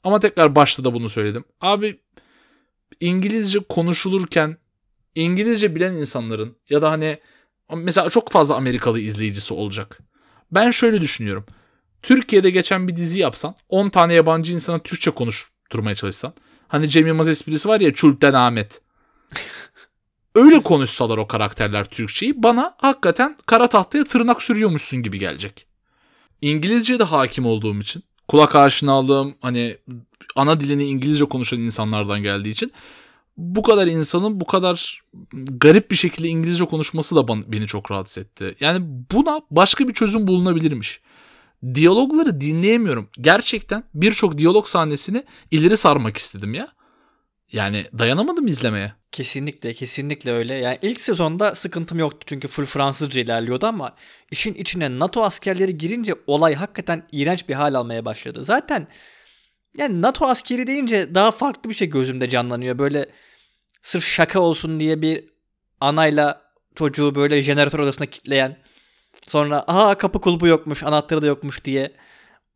Ama 0.04 0.20
tekrar 0.20 0.56
başta 0.56 0.84
da 0.84 0.94
bunu 0.94 1.10
söyledim. 1.10 1.44
Abi 1.62 2.00
İngilizce 3.00 3.60
konuşulurken 3.60 4.58
İngilizce 5.16 5.76
bilen 5.76 5.94
insanların 5.94 6.56
ya 6.70 6.82
da 6.82 6.92
hani 6.92 7.18
mesela 7.76 8.10
çok 8.10 8.32
fazla 8.32 8.56
Amerikalı 8.56 9.00
izleyicisi 9.00 9.54
olacak. 9.54 10.00
Ben 10.52 10.70
şöyle 10.72 11.02
düşünüyorum. 11.02 11.46
Türkiye'de 12.02 12.50
geçen 12.50 12.88
bir 12.88 12.96
dizi 12.96 13.20
yapsan 13.20 13.56
10 13.70 13.90
tane 13.90 14.14
yabancı 14.14 14.54
insana 14.54 14.80
Türkçe 14.80 15.12
konuşturmaya 15.12 15.96
çalışsan. 15.96 16.34
Hani 16.68 16.90
Cem 16.90 17.08
Yılmaz 17.08 17.30
esprisi 17.30 17.70
var 17.70 17.82
ya 17.82 17.94
Çulten 17.94 18.34
Ahmet. 18.34 18.82
Öyle 20.36 20.64
konuşsalar 20.64 21.18
o 21.18 21.28
karakterler 21.28 21.84
Türkçeyi 21.84 22.44
bana 22.44 22.76
hakikaten 22.78 23.38
kara 23.46 23.68
tahtaya 23.70 24.04
tırnak 24.04 24.42
sürüyormuşsun 24.42 25.04
gibi 25.04 25.20
gelecek. 25.20 25.66
İngilizce 26.42 27.00
de 27.00 27.04
hakim 27.04 27.46
olduğum 27.46 27.80
için 27.80 28.04
kulak 28.28 28.56
aşinalığım 28.56 29.36
hani 29.42 29.78
ana 30.36 30.60
dilini 30.60 30.86
İngilizce 30.86 31.26
konuşan 31.26 31.60
insanlardan 31.60 32.24
geldiği 32.24 32.50
için 32.50 32.72
bu 33.38 33.64
kadar 33.64 33.88
insanın 33.88 34.40
bu 34.40 34.46
kadar 34.46 35.02
garip 35.34 35.92
bir 35.92 35.96
şekilde 35.96 36.28
İngilizce 36.28 36.66
konuşması 36.66 37.16
da 37.16 37.28
beni 37.28 37.68
çok 37.68 37.92
rahatsız 37.92 38.24
etti. 38.24 38.56
Yani 38.60 38.80
buna 39.12 39.42
başka 39.52 39.88
bir 39.88 39.94
çözüm 39.94 40.28
bulunabilirmiş. 40.28 41.02
Diyalogları 41.74 42.42
dinleyemiyorum. 42.42 43.10
Gerçekten 43.22 43.84
birçok 43.94 44.38
diyalog 44.38 44.68
sahnesini 44.68 45.24
ileri 45.52 45.78
sarmak 45.78 46.18
istedim 46.18 46.54
ya. 46.54 46.68
Yani 47.52 47.86
dayanamadım 48.00 48.48
izlemeye. 48.48 48.94
Kesinlikle 49.12 49.74
kesinlikle 49.74 50.32
öyle. 50.32 50.54
Yani 50.54 50.78
ilk 50.82 51.02
sezonda 51.02 51.56
sıkıntım 51.56 52.00
yoktu 52.00 52.20
çünkü 52.26 52.48
full 52.48 52.66
Fransızca 52.66 53.22
ilerliyordu 53.22 53.66
ama 53.66 53.96
işin 54.32 54.54
içine 54.54 55.00
NATO 55.00 55.24
askerleri 55.24 55.78
girince 55.78 56.16
olay 56.28 56.56
hakikaten 56.56 57.08
iğrenç 57.12 57.50
bir 57.50 57.54
hal 57.54 57.74
almaya 57.74 58.06
başladı. 58.06 58.46
Zaten 58.46 58.88
yani 59.78 60.02
NATO 60.02 60.26
askeri 60.26 60.68
deyince 60.68 61.16
daha 61.16 61.32
farklı 61.32 61.70
bir 61.70 61.76
şey 61.76 61.90
gözümde 61.90 62.30
canlanıyor. 62.30 62.78
Böyle 62.78 63.06
sırf 63.82 64.06
şaka 64.06 64.40
olsun 64.40 64.80
diye 64.80 65.02
bir 65.02 65.24
anayla 65.80 66.42
çocuğu 66.76 67.16
böyle 67.16 67.42
jeneratör 67.42 67.80
odasına 67.80 68.06
kitleyen 68.06 68.58
sonra 69.28 69.64
aha 69.68 69.98
kapı 69.98 70.22
kulbu 70.22 70.48
yokmuş 70.48 70.84
anahtarı 70.84 71.22
da 71.22 71.26
yokmuş 71.26 71.64
diye 71.64 71.92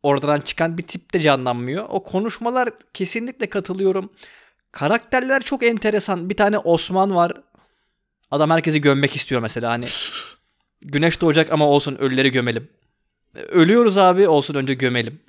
oradan 0.02 0.40
çıkan 0.40 0.78
bir 0.78 0.82
tip 0.82 1.12
de 1.12 1.20
canlanmıyor. 1.20 1.86
O 1.88 2.02
konuşmalar 2.02 2.68
kesinlikle 2.94 3.50
katılıyorum. 3.50 4.12
Karakterler 4.72 5.42
çok 5.42 5.62
enteresan. 5.64 6.30
Bir 6.30 6.36
tane 6.36 6.58
Osman 6.58 7.14
var. 7.14 7.32
Adam 8.30 8.50
herkesi 8.50 8.80
gömmek 8.80 9.16
istiyor 9.16 9.40
mesela. 9.40 9.70
Hani 9.70 9.84
güneş 10.82 11.20
doğacak 11.20 11.52
ama 11.52 11.66
olsun 11.66 11.96
ölüleri 11.96 12.32
gömelim. 12.32 12.68
Ölüyoruz 13.34 13.96
abi 13.98 14.28
olsun 14.28 14.54
önce 14.54 14.74
gömelim. 14.74 15.20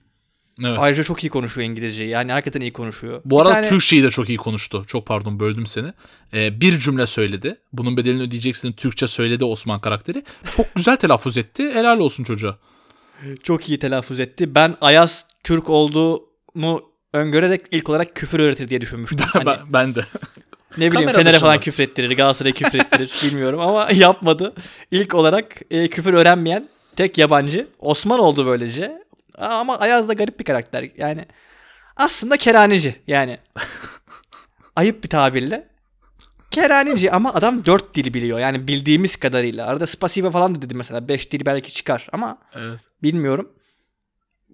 Evet. 0.63 0.77
Ayrıca 0.81 1.03
çok 1.03 1.23
iyi 1.23 1.29
konuşuyor 1.29 1.67
İngilizceyi. 1.69 2.09
Yani 2.09 2.31
hakikaten 2.31 2.61
iyi 2.61 2.73
konuşuyor. 2.73 3.21
Bu 3.25 3.41
arada 3.41 3.53
tane- 3.53 3.69
Türkçeyi 3.69 4.03
de 4.03 4.09
çok 4.09 4.29
iyi 4.29 4.37
konuştu. 4.37 4.83
Çok 4.87 5.05
pardon 5.05 5.39
böldüm 5.39 5.67
seni. 5.67 5.93
Ee, 6.33 6.61
bir 6.61 6.77
cümle 6.79 7.07
söyledi. 7.07 7.55
Bunun 7.73 7.97
bedelini 7.97 8.21
ödeyeceksin. 8.21 8.71
Türkçe 8.71 9.07
söyledi 9.07 9.45
Osman 9.45 9.79
karakteri. 9.81 10.23
Çok 10.51 10.75
güzel 10.75 10.95
telaffuz 10.95 11.37
etti. 11.37 11.63
Helal 11.73 11.99
olsun 11.99 12.23
çocuğa. 12.23 12.57
Çok 13.43 13.69
iyi 13.69 13.79
telaffuz 13.79 14.19
etti. 14.19 14.55
Ben 14.55 14.75
Ayaz 14.81 15.25
Türk 15.43 15.69
olduğumu 15.69 16.81
öngörerek 17.13 17.61
ilk 17.71 17.89
olarak 17.89 18.15
küfür 18.15 18.39
öğretir 18.39 18.69
diye 18.69 18.81
düşünmüştüm. 18.81 19.19
Hani 19.33 19.45
ben, 19.45 19.57
ben 19.69 19.95
de. 19.95 20.01
ne 20.77 20.77
bileyim 20.77 20.93
kamera 20.93 21.13
Fener'e 21.13 21.33
dışında. 21.33 21.39
falan 21.47 21.59
küfür 21.59 21.83
ettirir, 21.83 22.17
Galatasaray'a 22.17 22.53
küfür 22.53 22.79
ettirir 22.79 23.11
bilmiyorum 23.23 23.59
ama 23.59 23.89
yapmadı. 23.93 24.53
İlk 24.91 25.13
olarak 25.15 25.55
e, 25.71 25.87
küfür 25.87 26.13
öğrenmeyen 26.13 26.69
tek 26.95 27.17
yabancı 27.17 27.67
Osman 27.79 28.19
oldu 28.19 28.45
böylece. 28.45 29.06
Ama 29.37 29.79
Ayaz 29.79 30.09
da 30.09 30.13
garip 30.13 30.39
bir 30.39 30.45
karakter. 30.45 30.89
Yani 30.97 31.25
aslında 31.95 32.37
kerhaneci 32.37 33.01
yani. 33.07 33.39
Ayıp 34.75 35.03
bir 35.03 35.09
tabirle. 35.09 35.67
Kerhaneci 36.51 37.11
ama 37.11 37.33
adam 37.33 37.65
dört 37.65 37.95
dil 37.95 38.13
biliyor. 38.13 38.39
Yani 38.39 38.67
bildiğimiz 38.67 39.15
kadarıyla. 39.15 39.67
Arada 39.67 39.87
spasiba 39.87 40.31
falan 40.31 40.55
da 40.55 40.61
dedi 40.61 40.75
mesela. 40.75 41.07
Beş 41.07 41.31
dil 41.31 41.45
belki 41.45 41.73
çıkar 41.73 42.07
ama 42.11 42.37
Evet. 42.55 42.79
Bilmiyorum. 43.03 43.53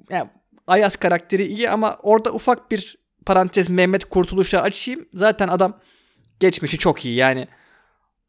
Yani 0.10 0.30
Ayaz 0.68 0.96
karakteri 0.96 1.46
iyi 1.46 1.70
ama 1.70 1.98
orada 2.04 2.34
ufak 2.34 2.72
bir 2.72 2.98
parantez 3.26 3.70
Mehmet 3.70 4.06
Kurtuluş'a 4.06 4.62
açayım. 4.62 5.06
Zaten 5.14 5.48
adam 5.48 5.80
geçmişi 6.40 6.78
çok 6.78 7.06
iyi. 7.06 7.16
Yani 7.16 7.48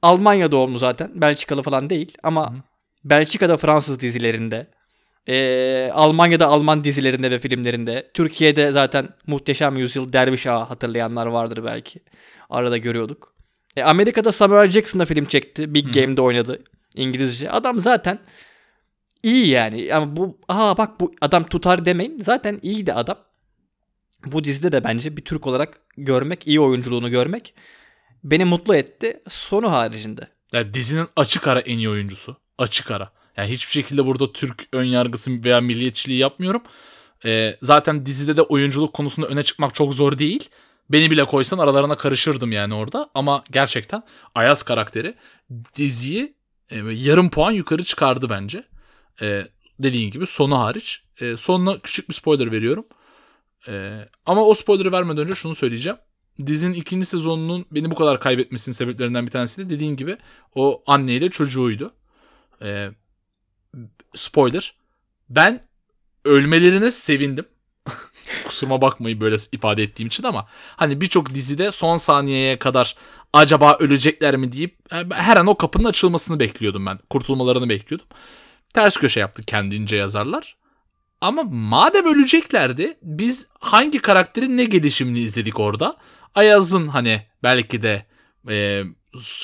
Almanya 0.03 0.53
doğumlu 0.53 0.79
zaten. 0.79 1.11
Belçikalı 1.15 1.63
falan 1.63 1.91
değil 1.91 2.19
ama 2.23 2.53
Hı. 2.53 2.57
Belçika'da 3.05 3.57
Fransız 3.57 4.01
dizilerinde, 4.01 4.67
eee, 5.27 5.91
Almanya'da 5.95 6.47
Alman 6.47 6.85
dizilerinde 6.85 7.31
ve 7.31 7.39
filmlerinde, 7.39 8.11
Türkiye'de 8.15 8.73
zaten 8.73 9.09
Muhteşem 9.27 9.77
Yüzyıl 9.77 10.13
Derviş 10.13 10.47
Ağa 10.47 10.71
hatırlayanlar 10.71 11.27
vardır 11.27 11.65
belki. 11.65 12.01
Arada 12.51 12.77
görüyorduk. 12.79 13.35
E, 13.77 13.83
Amerika'da 13.83 14.33
Samuel 14.33 14.71
Jackson'da 14.71 15.05
film 15.05 15.25
çekti. 15.25 15.75
Big 15.75 15.87
Hı. 15.87 15.93
Game'de 15.93 16.21
oynadı 16.21 16.63
İngilizce. 16.95 17.51
Adam 17.51 17.79
zaten 17.79 18.19
iyi 19.23 19.49
yani. 19.49 19.95
Ama 19.95 20.17
bu 20.17 20.39
aa 20.49 20.79
bak 20.79 21.01
bu 21.01 21.13
adam 21.21 21.45
tutar 21.45 21.85
demeyin. 21.85 22.21
Zaten 22.21 22.59
iyiydi 22.63 22.93
adam. 22.93 23.19
Bu 24.27 24.45
dizide 24.45 24.73
de 24.73 24.85
bence 24.85 25.17
bir 25.17 25.25
Türk 25.25 25.47
olarak 25.47 25.81
görmek, 25.97 26.47
iyi 26.47 26.61
oyunculuğunu 26.61 27.11
görmek 27.11 27.55
beni 28.25 28.45
mutlu 28.45 28.75
etti. 28.75 29.23
Sonu 29.29 29.73
haricinde. 29.73 30.29
Yani 30.53 30.75
dizinin 30.75 31.07
açık 31.17 31.49
ara 31.49 31.61
en 31.61 31.79
iyi 31.79 31.89
oyuncusu. 31.89 32.37
Açık 32.59 32.91
ara. 32.91 33.13
Yani 33.37 33.51
hiçbir 33.51 33.73
şekilde 33.73 34.07
burada 34.07 34.33
Türk 34.33 34.69
ön 34.73 34.85
yargısı 34.85 35.45
veya 35.45 35.61
milliyetçiliği 35.61 36.19
yapmıyorum. 36.19 36.63
Ee, 37.25 37.57
zaten 37.63 38.07
dizide 38.07 38.37
de 38.37 38.43
oyunculuk 38.43 38.93
konusunda 38.93 39.29
öne 39.29 39.43
çıkmak 39.43 39.75
çok 39.75 39.95
zor 39.95 40.19
değil. 40.19 40.49
Beni 40.91 41.11
bile 41.11 41.25
koysan 41.25 41.59
aralarına 41.59 41.97
karışırdım 41.97 42.53
yani 42.53 42.75
orada. 42.75 43.11
Ama 43.15 43.45
gerçekten 43.51 44.03
Ayaz 44.35 44.63
karakteri 44.63 45.15
diziyi 45.77 46.35
e, 46.71 46.79
yarım 46.79 47.31
puan 47.31 47.51
yukarı 47.51 47.85
çıkardı 47.85 48.31
bence. 48.31 48.65
E, 49.23 49.47
dediğin 49.79 50.11
gibi 50.11 50.27
sonu 50.27 50.59
hariç. 50.59 51.03
E, 51.21 51.37
sonuna 51.37 51.79
küçük 51.79 52.09
bir 52.09 52.15
spoiler 52.15 52.53
veriyorum. 52.53 52.87
E, 53.69 54.01
ama 54.27 54.45
o 54.45 54.55
spoiler'ı 54.55 54.93
vermeden 54.93 55.19
önce 55.19 55.35
şunu 55.35 55.55
söyleyeceğim. 55.55 55.99
Dizinin 56.47 56.75
ikinci 56.75 57.07
sezonunun 57.07 57.67
beni 57.71 57.91
bu 57.91 57.95
kadar 57.95 58.21
kaybetmesinin 58.21 58.75
sebeplerinden 58.75 59.27
bir 59.27 59.31
tanesi 59.31 59.65
de 59.65 59.71
dediğin 59.71 59.97
gibi 59.97 60.17
o 60.55 60.83
anneyle 60.87 61.31
çocuğuydu. 61.31 61.95
E, 62.63 62.91
spoiler. 64.15 64.75
Ben 65.31 65.65
ölmelerine 66.25 66.91
sevindim. 66.91 67.45
Kusuruma 68.45 68.81
bakmayın 68.81 69.21
böyle 69.21 69.37
ifade 69.53 69.83
ettiğim 69.83 70.07
için 70.07 70.23
ama 70.23 70.47
hani 70.77 71.01
birçok 71.01 71.35
dizide 71.35 71.71
son 71.71 71.97
saniyeye 71.97 72.59
kadar 72.59 72.97
acaba 73.33 73.77
ölecekler 73.81 74.37
mi 74.37 74.53
deyip 74.53 74.93
e, 74.93 75.05
her 75.15 75.37
an 75.37 75.47
o 75.47 75.57
kapının 75.57 75.85
açılmasını 75.89 76.41
bekliyordum 76.41 76.87
ben. 76.87 76.99
Kurtulmalarını 77.11 77.69
bekliyordum. 77.69 78.07
Ters 78.75 78.97
köşe 78.97 79.21
yaptı 79.21 79.43
kendince 79.43 79.97
yazarlar. 79.97 80.57
Ama 81.21 81.43
madem 81.43 82.07
öleceklerdi 82.07 82.97
biz 83.03 83.47
hangi 83.61 83.99
karakterin 83.99 84.57
ne 84.57 84.65
gelişimini 84.65 85.21
izledik 85.21 85.61
orada? 85.61 85.97
Ayaz'ın 86.35 86.89
hani 86.89 87.23
belki 87.43 87.83
de 87.83 88.07
e, 88.49 88.83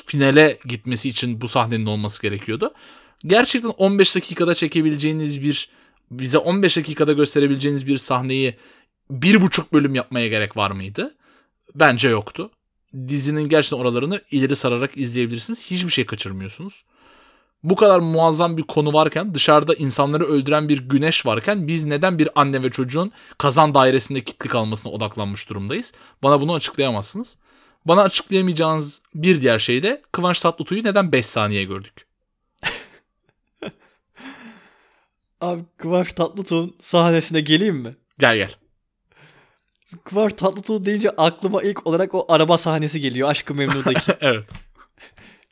finale 0.07 0.59
gitmesi 0.65 1.09
için 1.09 1.41
bu 1.41 1.49
sahnenin 1.49 1.87
olması 1.87 2.23
gerekiyordu. 2.23 2.75
Gerçekten 3.27 3.71
15 3.71 4.17
dakikada 4.17 4.55
çekebileceğiniz 4.55 5.43
bir 5.43 5.69
bize 6.11 6.39
15 6.39 6.77
dakikada 6.77 7.13
gösterebileceğiniz 7.13 7.87
bir 7.87 7.99
sahneyi 7.99 8.57
bir 9.11 9.41
buçuk 9.41 9.73
bölüm 9.73 9.95
yapmaya 9.95 10.29
gerek 10.29 10.57
var 10.57 10.71
mıydı? 10.71 11.15
Bence 11.75 12.09
yoktu. 12.09 12.51
Dizinin 13.09 13.49
gerçekten 13.49 13.79
oralarını 13.79 14.21
ileri 14.31 14.57
sararak 14.57 14.97
izleyebilirsiniz. 14.97 15.71
Hiçbir 15.71 15.93
şey 15.93 16.07
kaçırmıyorsunuz. 16.07 16.85
Bu 17.63 17.77
kadar 17.77 18.01
muazzam 18.01 18.57
bir 18.57 18.63
konu 18.63 18.93
varken 18.93 19.35
dışarıda 19.35 19.75
insanları 19.75 20.27
öldüren 20.27 20.69
bir 20.69 20.79
güneş 20.79 21.27
varken 21.27 21.69
biz 21.69 21.85
neden 21.85 22.19
bir 22.19 22.29
anne 22.35 22.63
ve 22.63 22.71
çocuğun 22.71 23.13
kazan 23.39 23.75
dairesinde 23.75 24.21
kilitli 24.21 24.49
kalmasına 24.49 24.93
odaklanmış 24.93 25.49
durumdayız? 25.51 25.93
Bana 26.23 26.41
bunu 26.41 26.55
açıklayamazsınız. 26.55 27.37
Bana 27.85 28.03
açıklayamayacağınız 28.03 29.03
bir 29.15 29.41
diğer 29.41 29.59
şey 29.59 29.83
de 29.83 30.03
Kıvanç 30.13 30.41
Tatlıtuğ'u 30.41 30.85
neden 30.85 31.13
5 31.13 31.27
saniye 31.27 31.65
gördük? 31.65 32.10
Abi 35.41 35.63
Kıvanç 35.77 36.13
Tatlıtuğ'un 36.13 36.77
sahnesine 36.83 37.41
geleyim 37.41 37.77
mi? 37.77 37.95
Gel 38.19 38.37
gel. 38.37 38.55
Kıvanç 40.05 40.33
Tatlıtuğ 40.33 40.85
deyince 40.85 41.11
aklıma 41.11 41.63
ilk 41.63 41.87
olarak 41.87 42.15
o 42.15 42.25
araba 42.29 42.59
sahnesi 42.59 43.01
geliyor 43.01 43.29
Aşkı 43.31 43.55
Memnu'daki. 43.55 44.13
evet. 44.21 44.45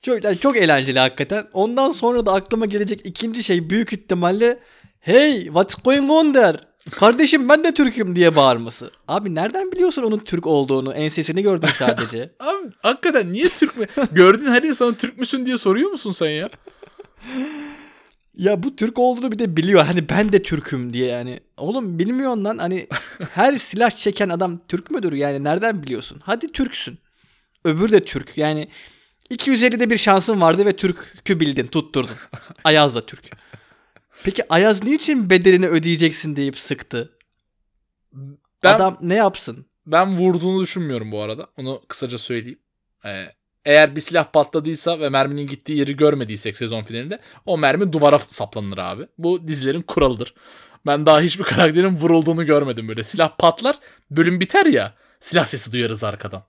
çok, 0.03 0.25
yani 0.25 0.39
çok 0.39 0.57
eğlenceli 0.57 0.99
hakikaten. 0.99 1.47
Ondan 1.53 1.93
sonra 1.93 2.27
da 2.27 2.33
aklıma 2.33 2.67
gelecek 2.67 3.07
ikinci 3.07 3.45
şey 3.45 3.71
büyük 3.71 3.93
ihtimalle 3.93 4.59
Hey 5.01 5.45
what's 5.45 5.75
going 5.75 6.11
on 6.11 6.33
there? 6.33 6.59
Kardeşim 6.91 7.49
ben 7.49 7.65
de 7.65 7.75
Türk'üm 7.75 8.17
diye 8.17 8.37
bağırması. 8.37 8.91
Abi 9.09 9.35
nereden 9.35 9.73
biliyorsun 9.73 10.03
onun 10.03 10.19
Türk 10.19 10.47
olduğunu? 10.47 10.95
Ensesini 10.95 11.43
gördün 11.43 11.69
sadece. 11.79 12.33
Abi 12.41 12.73
hakikaten 12.83 13.33
niye 13.33 13.49
Türk 13.49 13.77
mü? 13.77 13.87
Gördüğün 14.13 14.53
her 14.53 14.63
insana 14.63 14.95
Türk 14.95 15.19
müsün 15.19 15.47
diye 15.47 15.59
soruyor 15.59 15.91
musun 15.91 16.13
sen 16.13 16.31
ya? 16.31 16.51
Ya 18.39 18.63
bu 18.63 18.77
Türk 18.77 18.99
olduğunu 18.99 19.33
bir 19.33 19.39
de 19.39 19.57
biliyor. 19.57 19.85
Hani 19.85 20.09
ben 20.09 20.33
de 20.33 20.43
Türk'üm 20.43 20.93
diye 20.93 21.07
yani. 21.07 21.41
Oğlum 21.57 21.99
bilmiyorsun 21.99 22.45
lan 22.45 22.59
hani 22.59 22.87
her 23.35 23.59
silah 23.59 23.91
çeken 23.91 24.29
adam 24.29 24.61
Türk 24.69 24.91
müdür 24.91 25.13
yani 25.13 25.45
nereden 25.45 25.83
biliyorsun? 25.83 26.21
Hadi 26.25 26.53
Türksün. 26.53 26.99
Öbürü 27.65 27.93
de 27.93 28.05
Türk. 28.05 28.39
Yani 28.39 28.69
250'de 29.31 29.91
bir 29.91 29.99
şansın 29.99 30.41
vardı 30.41 30.67
ve 30.67 30.77
Türk'ü 30.77 31.41
bildin, 31.41 31.67
tutturdun. 31.67 32.17
Ayaz 32.65 32.95
da 32.95 33.07
Türk. 33.07 33.31
Peki 34.25 34.43
Ayaz 34.49 34.85
niçin 34.85 35.31
bedelini 35.31 35.69
ödeyeceksin 35.69 36.37
deyip 36.37 36.59
sıktı? 36.59 37.13
Ben, 38.63 38.75
Adam 38.75 38.99
ne 39.01 39.15
yapsın? 39.15 39.67
ben 39.93 40.19
vurduğunu 40.19 40.63
düşünmüyorum 40.63 41.13
bu 41.13 41.23
arada. 41.23 41.47
Onu 41.57 41.83
kısaca 41.89 42.19
söyleyeyim. 42.19 42.59
Ee, 43.05 43.25
eğer 43.69 43.97
bir 43.97 44.01
silah 44.01 44.25
patladıysa 44.33 45.01
ve 45.01 45.09
merminin 45.09 45.47
gittiği 45.47 45.79
yeri 45.79 45.97
görmediysek 45.97 46.57
sezon 46.57 46.83
finalinde 46.83 47.21
o 47.47 47.59
mermi 47.59 47.93
duvara 47.93 48.19
saplanır 48.19 48.79
abi. 48.79 49.07
Bu 49.19 49.49
dizilerin 49.49 49.83
kuralıdır. 49.83 50.35
Ben 50.87 51.07
daha 51.07 51.21
hiçbir 51.21 51.45
karakterin 51.55 51.97
vurulduğunu 51.97 52.47
görmedim 52.47 52.89
böyle. 52.89 53.05
Silah 53.05 53.37
patlar, 53.39 53.79
bölüm 54.11 54.41
biter 54.41 54.67
ya. 54.67 54.95
Silah 55.21 55.47
sesi 55.47 55.73
duyarız 55.73 56.05
arkadan. 56.05 56.43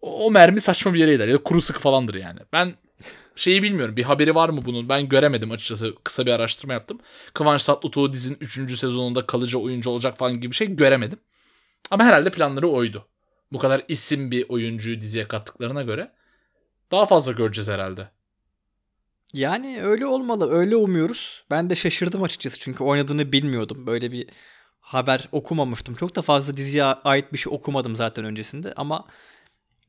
O, 0.00 0.26
o 0.26 0.30
mermi 0.30 0.60
saçma 0.60 0.94
bir 0.94 1.00
yere 1.00 1.12
gider 1.12 1.28
ya 1.28 1.34
da 1.34 1.42
kuru 1.42 1.60
sık 1.60 1.78
falandır 1.78 2.14
yani. 2.14 2.40
Ben 2.52 2.74
şeyi 3.36 3.62
bilmiyorum. 3.62 3.96
Bir 3.96 4.02
haberi 4.02 4.34
var 4.34 4.48
mı 4.48 4.62
bunun? 4.64 4.88
Ben 4.88 5.08
göremedim 5.08 5.50
açıkçası. 5.50 5.94
Kısa 6.04 6.26
bir 6.26 6.32
araştırma 6.32 6.72
yaptım. 6.72 6.98
Kıvanç 7.34 7.64
Tatlıtuğ 7.64 8.12
dizinin 8.12 8.38
3. 8.40 8.78
sezonunda 8.78 9.26
kalıcı 9.26 9.58
oyuncu 9.58 9.90
olacak 9.90 10.18
falan 10.18 10.34
gibi 10.40 10.50
bir 10.50 10.56
şey 10.56 10.76
göremedim. 10.76 11.18
Ama 11.90 12.04
herhalde 12.04 12.30
planları 12.30 12.68
oydu. 12.68 13.06
Bu 13.52 13.58
kadar 13.58 13.82
isim 13.88 14.30
bir 14.30 14.46
oyuncuyu 14.48 15.00
diziye 15.00 15.28
kattıklarına 15.28 15.82
göre 15.82 16.12
daha 16.90 17.06
fazla 17.06 17.32
göreceğiz 17.32 17.68
herhalde. 17.68 18.08
Yani 19.32 19.82
öyle 19.82 20.06
olmalı. 20.06 20.50
Öyle 20.50 20.76
umuyoruz. 20.76 21.44
Ben 21.50 21.70
de 21.70 21.76
şaşırdım 21.76 22.22
açıkçası 22.22 22.58
çünkü 22.58 22.84
oynadığını 22.84 23.32
bilmiyordum. 23.32 23.86
Böyle 23.86 24.12
bir 24.12 24.28
haber 24.80 25.28
okumamıştım. 25.32 25.94
Çok 25.94 26.16
da 26.16 26.22
fazla 26.22 26.56
diziye 26.56 26.84
ait 26.84 27.32
bir 27.32 27.38
şey 27.38 27.52
okumadım 27.52 27.96
zaten 27.96 28.24
öncesinde 28.24 28.74
ama 28.76 29.06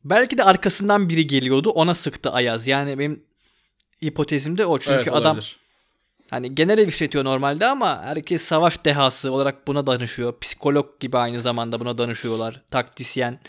belki 0.04 0.38
de 0.38 0.44
arkasından 0.44 1.10
biri 1.10 1.28
geliyordu. 1.28 1.70
Ona 1.70 1.96
sıktı 1.96 2.32
Ayaz. 2.32 2.68
Yani 2.68 3.00
benim 3.00 3.24
hipotezim 4.04 4.58
de 4.58 4.66
o. 4.66 4.80
Çünkü 4.80 4.94
Evet, 4.94 5.14
adam 5.14 5.36
olabilir. 5.36 5.61
Hani 6.32 6.56
genel 6.56 6.78
ev 6.78 6.88
işletiyor 6.88 7.26
normalde 7.26 7.66
ama 7.68 8.02
herkes 8.04 8.42
savaş 8.42 8.86
dehası 8.86 9.32
olarak 9.32 9.68
buna 9.68 9.88
danışıyor. 9.88 10.40
Psikolog 10.40 11.00
gibi 11.00 11.18
aynı 11.18 11.40
zamanda 11.40 11.80
buna 11.80 11.98
danışıyorlar. 11.98 12.62
Taktisyen. 12.72 13.40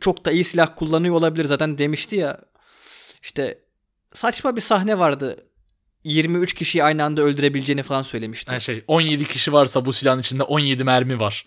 Çok 0.00 0.24
da 0.24 0.30
iyi 0.32 0.44
silah 0.44 0.68
kullanıyor 0.76 1.14
olabilir. 1.14 1.44
Zaten 1.44 1.78
demişti 1.78 2.16
ya. 2.16 2.40
İşte 3.22 3.58
saçma 4.14 4.56
bir 4.56 4.60
sahne 4.60 4.98
vardı. 4.98 5.36
23 6.04 6.54
kişiyi 6.54 6.84
aynı 6.84 7.04
anda 7.04 7.22
öldürebileceğini 7.22 7.82
falan 7.82 8.02
söylemişti. 8.02 8.52
Yani 8.52 8.60
şey 8.60 8.84
17 8.88 9.24
kişi 9.24 9.52
varsa 9.52 9.84
bu 9.86 9.92
silahın 9.92 10.20
içinde 10.20 10.42
17 10.42 10.84
mermi 10.84 11.20
var. 11.20 11.46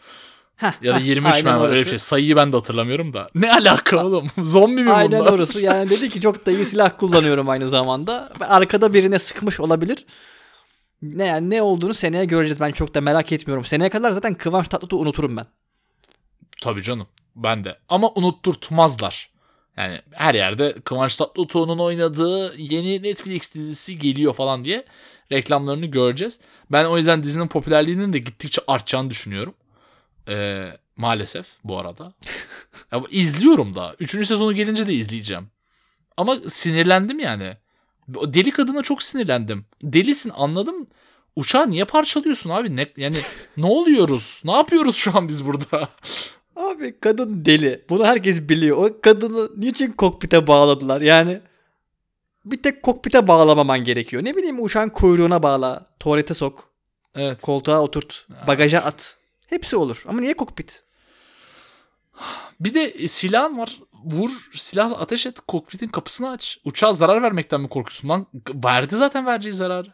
Heh, 0.55 0.71
Ya 0.81 0.93
da 0.93 0.99
heh, 0.99 1.05
23 1.05 1.33
aynen 1.33 1.45
mermi. 1.59 1.67
Öyle 1.67 1.81
bir 1.81 1.89
şey. 1.89 1.97
Sayıyı 1.99 2.35
ben 2.35 2.51
de 2.51 2.55
hatırlamıyorum 2.57 3.13
da. 3.13 3.29
Ne 3.35 3.51
alaka 3.51 4.05
oğlum? 4.05 4.27
Zombi 4.43 4.83
mi 4.83 4.91
Aynen 4.91 5.19
bunlar? 5.19 5.33
orası. 5.33 5.61
Yani 5.61 5.89
dedi 5.89 6.09
ki 6.09 6.21
çok 6.21 6.45
da 6.45 6.51
iyi 6.51 6.65
silah 6.65 6.91
kullanıyorum 6.99 7.49
aynı 7.49 7.69
zamanda. 7.69 8.33
Arkada 8.39 8.93
birine 8.93 9.19
sıkmış 9.19 9.59
olabilir. 9.59 10.05
Ne 11.01 11.25
yani 11.25 11.49
ne 11.49 11.61
olduğunu 11.61 11.93
seneye 11.93 12.25
göreceğiz. 12.25 12.59
Ben 12.59 12.71
çok 12.71 12.93
da 12.93 13.01
merak 13.01 13.31
etmiyorum. 13.31 13.65
Seneye 13.65 13.89
kadar 13.89 14.11
zaten 14.11 14.33
Kıvanç 14.33 14.67
Tatlıtuğ 14.67 14.97
unuturum 14.97 15.37
ben. 15.37 15.45
Tabii 16.61 16.81
canım. 16.81 17.07
Ben 17.35 17.63
de. 17.63 17.77
Ama 17.89 18.11
unutturtmazlar. 18.15 19.29
Yani 19.77 20.01
her 20.11 20.35
yerde 20.35 20.73
Kıvanç 20.83 21.15
Tatlıtuğ'un 21.17 21.79
oynadığı 21.79 22.57
yeni 22.57 23.03
Netflix 23.03 23.53
dizisi 23.53 23.99
geliyor 23.99 24.33
falan 24.33 24.65
diye 24.65 24.85
reklamlarını 25.31 25.85
göreceğiz. 25.85 26.39
Ben 26.71 26.85
o 26.85 26.97
yüzden 26.97 27.23
dizinin 27.23 27.47
popülerliğinin 27.47 28.13
de 28.13 28.19
gittikçe 28.19 28.61
artacağını 28.67 29.09
düşünüyorum. 29.09 29.53
Ee, 30.29 30.71
maalesef 30.95 31.45
bu 31.63 31.79
arada. 31.79 32.13
Ya, 32.91 33.03
izliyorum 33.11 33.75
da. 33.75 33.95
Üçüncü 33.99 34.25
sezonu 34.25 34.53
gelince 34.53 34.87
de 34.87 34.93
izleyeceğim. 34.93 35.49
Ama 36.17 36.37
sinirlendim 36.47 37.19
yani. 37.19 37.53
Deli 38.07 38.51
kadına 38.51 38.81
çok 38.81 39.03
sinirlendim. 39.03 39.65
Delisin 39.83 40.31
anladım. 40.35 40.87
Uçağı 41.35 41.69
niye 41.69 41.85
parçalıyorsun 41.85 42.49
abi? 42.49 42.75
Ne, 42.75 42.87
yani 42.97 43.17
ne 43.57 43.65
oluyoruz? 43.65 44.41
Ne 44.45 44.51
yapıyoruz 44.51 44.95
şu 44.95 45.17
an 45.17 45.27
biz 45.27 45.45
burada? 45.45 45.89
Abi 46.55 46.99
kadın 46.99 47.45
deli. 47.45 47.85
Bunu 47.89 48.05
herkes 48.05 48.41
biliyor. 48.41 48.77
O 48.77 49.01
kadını 49.01 49.49
niçin 49.57 49.91
kokpite 49.91 50.47
bağladılar? 50.47 51.01
Yani 51.01 51.41
bir 52.45 52.63
tek 52.63 52.83
kokpite 52.83 53.27
bağlamaman 53.27 53.83
gerekiyor. 53.83 54.23
Ne 54.23 54.35
bileyim 54.35 54.63
uçağın 54.63 54.89
kuyruğuna 54.89 55.43
bağla. 55.43 55.85
Tuvalete 55.99 56.33
sok. 56.33 56.69
Evet. 57.15 57.41
Koltuğa 57.41 57.81
oturt. 57.81 58.27
Bagaja 58.47 58.79
at. 58.79 59.17
Hepsi 59.47 59.75
olur. 59.75 60.03
Ama 60.07 60.21
niye 60.21 60.33
kokpit? 60.33 60.83
Bir 62.59 62.73
de 62.73 62.83
e, 62.83 63.07
silahın 63.07 63.57
var. 63.57 63.79
Vur 64.03 64.31
silahla 64.53 64.97
ateş 64.97 65.25
et 65.25 65.39
kokpitin 65.47 65.87
kapısını 65.87 66.29
aç. 66.29 66.57
Uçağa 66.65 66.93
zarar 66.93 67.21
vermekten 67.21 67.61
mi 67.61 67.69
korkuyorsun 67.69 68.09
lan? 68.09 68.27
Verdi 68.65 68.95
zaten 68.95 69.25
vereceği 69.25 69.53
zararı. 69.53 69.93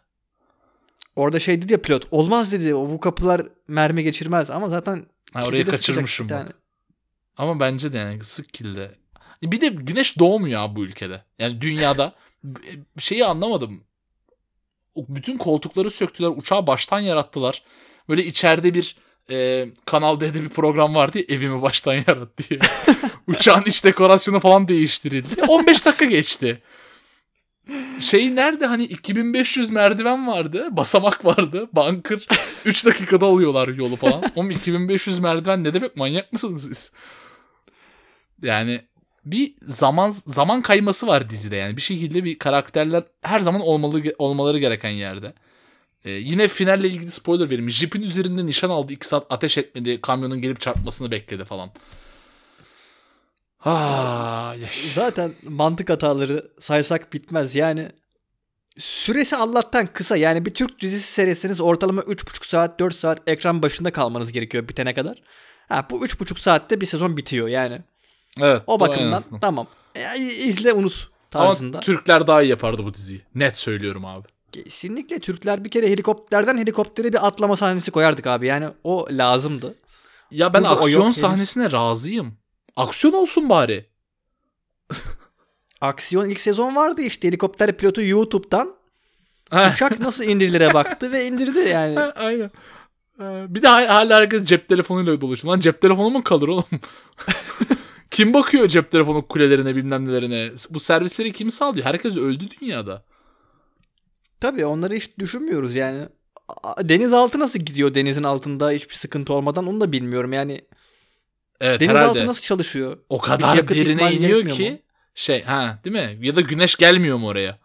Orada 1.16 1.40
şey 1.40 1.62
dedi 1.62 1.72
ya 1.72 1.82
pilot. 1.82 2.08
Olmaz 2.12 2.52
dedi. 2.52 2.76
O 2.76 2.90
bu 2.90 3.00
kapılar 3.00 3.48
mermi 3.68 4.04
geçirmez. 4.04 4.50
Ama 4.50 4.70
zaten 4.70 5.06
Ha, 5.34 5.46
orayı 5.46 5.66
kaçırmışım 5.66 6.30
bak. 6.30 6.38
tane. 6.38 6.50
Ama 7.38 7.60
bence 7.60 7.94
de 7.94 7.98
yani 7.98 8.24
sık 8.24 8.54
kilde. 8.54 8.96
Bir 9.44 9.62
de 9.62 9.68
güneş 9.68 10.20
doğmuyor 10.20 10.62
abi 10.62 10.76
bu 10.76 10.86
ülkede. 10.86 11.24
Yani 11.40 11.62
dünyada 11.62 12.16
bir 12.44 12.82
şeyi 13.02 13.26
anlamadım. 13.26 13.84
Bütün 14.98 15.38
koltukları 15.38 15.90
söktüler. 15.90 16.28
Uçağı 16.30 16.68
baştan 16.68 17.00
yarattılar. 17.00 17.64
Böyle 18.10 18.26
içeride 18.26 18.74
bir 18.74 18.96
e, 19.30 19.68
Kanal 19.86 20.20
D'de 20.20 20.42
bir 20.42 20.50
program 20.50 20.96
vardı 20.96 21.18
ya 21.18 21.24
evimi 21.30 21.62
baştan 21.62 21.94
yarat 21.94 22.30
diye. 22.38 22.60
Uçağın 23.28 23.64
iç 23.66 23.86
dekorasyonu 23.86 24.40
falan 24.40 24.68
değiştirildi. 24.68 25.44
15 25.44 25.86
dakika 25.86 26.06
geçti. 26.06 26.62
Şey 28.00 28.36
nerede 28.36 28.66
hani 28.66 28.84
2500 28.84 29.70
merdiven 29.70 30.28
vardı. 30.28 30.68
Basamak 30.72 31.26
vardı. 31.26 31.70
Bunker 31.74 32.28
3 32.66 32.86
dakikada 32.86 33.26
alıyorlar 33.26 33.68
yolu 33.68 33.96
falan. 33.96 34.24
Oğlum 34.36 34.52
2500 34.52 35.20
merdiven 35.20 35.64
ne 35.64 35.74
demek 35.74 35.98
manyak 35.98 36.34
mısınız 36.34 36.64
siz? 36.64 36.92
Yani 38.42 38.82
bir 39.26 39.54
zaman 39.62 40.10
zaman 40.10 40.62
kayması 40.62 41.08
var 41.08 41.30
dizide 41.30 41.56
yani 41.56 41.78
bir 41.78 41.82
şekilde 41.82 42.24
bir 42.24 42.40
karakterler 42.40 43.04
her 43.22 43.40
zaman 43.40 43.62
olmalı 43.62 44.02
olmaları 44.18 44.60
gereken 44.60 44.90
yerde. 44.90 45.34
Ee, 46.06 46.12
yine 46.12 46.48
finalle 46.48 46.88
ilgili 46.88 47.12
spoiler 47.12 47.50
vereyim. 47.50 47.72
Jeep'in 47.72 48.02
üzerinde 48.02 48.46
nişan 48.46 48.70
aldı. 48.70 48.94
2 48.94 49.08
saat 49.08 49.26
ateş 49.30 49.58
etmedi. 49.58 50.02
Kamyonun 50.02 50.42
gelip 50.42 50.62
çarpmasını 50.62 51.12
bekledi 51.12 51.46
falan. 51.46 51.70
Ah, 53.66 54.56
yaş. 54.62 54.94
Zaten 54.94 55.32
mantık 55.44 55.90
hataları 55.90 56.52
saysak 56.62 57.14
bitmez. 57.14 57.56
Yani 57.56 57.92
süresi 58.78 59.36
Allah'tan 59.36 59.88
kısa. 59.88 60.18
Yani 60.18 60.46
bir 60.46 60.54
Türk 60.54 60.82
dizisi 60.82 61.14
serisiniz 61.14 61.62
ortalama 61.62 62.02
3,5 62.02 62.48
saat 62.48 62.80
4 62.80 62.96
saat 62.96 63.22
ekran 63.28 63.62
başında 63.62 63.92
kalmanız 63.92 64.32
gerekiyor 64.32 64.68
bitene 64.68 64.94
kadar. 64.94 65.22
Ha, 65.70 65.88
bu 65.90 66.06
3,5 66.06 66.42
saatte 66.42 66.82
bir 66.82 66.86
sezon 66.86 67.18
bitiyor 67.18 67.48
yani. 67.48 67.82
Evet. 68.42 68.62
O 68.68 68.80
bakımdan 68.80 69.24
tamam. 69.42 69.68
E, 69.96 70.18
izle 70.20 70.74
unut 70.74 71.12
tarzında. 71.32 71.78
Ama 71.78 71.80
Türkler 71.80 72.28
daha 72.28 72.42
iyi 72.42 72.50
yapardı 72.50 72.86
bu 72.86 72.94
diziyi. 72.94 73.22
Net 73.36 73.58
söylüyorum 73.58 74.06
abi. 74.06 74.28
Kesinlikle 74.54 75.20
Türkler 75.20 75.66
bir 75.66 75.70
kere 75.70 75.90
helikopterden 75.90 76.58
helikoptere 76.58 77.14
bir 77.14 77.28
atlama 77.28 77.56
sahnesi 77.56 77.92
koyardık 77.92 78.28
abi. 78.28 78.48
Yani 78.48 78.68
o 78.84 79.08
lazımdı. 79.12 79.76
Ya 80.32 80.54
ben 80.54 80.64
Burada 80.64 80.76
aksiyon 80.76 80.96
yok 80.96 81.04
henüz. 81.06 81.18
sahnesine 81.18 81.72
razıyım. 81.72 82.38
Aksiyon 82.76 83.14
olsun 83.14 83.50
bari. 83.50 83.90
Aksiyon 85.82 86.30
ilk 86.30 86.40
sezon 86.42 86.76
vardı 86.76 87.02
işte 87.02 87.28
helikopter 87.28 87.78
pilotu 87.78 88.02
YouTube'dan 88.02 88.76
uçak 89.74 90.00
nasıl 90.00 90.24
indirilire 90.24 90.74
baktı 90.74 91.12
ve 91.12 91.28
indirdi 91.28 91.60
yani. 91.60 92.00
Aynen. 92.16 92.52
Bir 93.56 93.62
de 93.62 93.68
hal- 93.68 93.88
hala 93.88 94.16
herkes 94.18 94.44
cep 94.44 94.70
telefonuyla 94.70 95.22
dolaşıyor. 95.22 95.54
Lan 95.54 95.60
cep 95.60 95.82
telefonu 95.82 96.10
mu 96.10 96.24
kalır 96.24 96.48
oğlum? 96.48 96.66
kim 98.12 98.34
bakıyor 98.34 98.68
cep 98.68 98.92
telefonu 98.92 99.28
kulelerine 99.28 99.76
bilmem 99.76 100.08
nelerine? 100.08 100.52
Bu 100.70 100.80
servisleri 100.80 101.32
kim 101.32 101.52
sağlıyor? 101.52 101.86
Herkes 101.86 102.18
öldü 102.18 102.44
dünyada. 102.62 103.06
Tabii 104.44 104.66
onları 104.66 104.94
hiç 104.94 105.18
düşünmüyoruz 105.20 105.76
yani. 105.76 106.08
A- 106.64 106.90
Denizaltı 106.90 107.40
nasıl 107.40 107.60
gidiyor 107.60 107.96
denizin 107.96 108.24
altında 108.24 108.70
hiçbir 108.72 108.96
sıkıntı 108.96 109.34
olmadan 109.34 109.68
onu 109.68 109.82
da 109.82 109.92
bilmiyorum 109.92 110.34
yani. 110.34 110.62
Evet 111.62 111.80
Denizaltı 111.80 112.00
herhalde. 112.02 112.26
nasıl 112.26 112.42
çalışıyor? 112.42 112.98
O 113.10 113.18
kadar 113.18 113.68
derine 113.70 114.14
iniyor 114.14 114.48
ki 114.50 114.72
mu? 114.72 114.78
şey 115.16 115.44
ha 115.44 115.80
değil 115.86 115.96
mi? 115.96 116.28
Ya 116.28 116.36
da 116.36 116.42
güneş 116.42 116.76
gelmiyor 116.76 117.18
mu 117.18 117.28
oraya? 117.28 117.60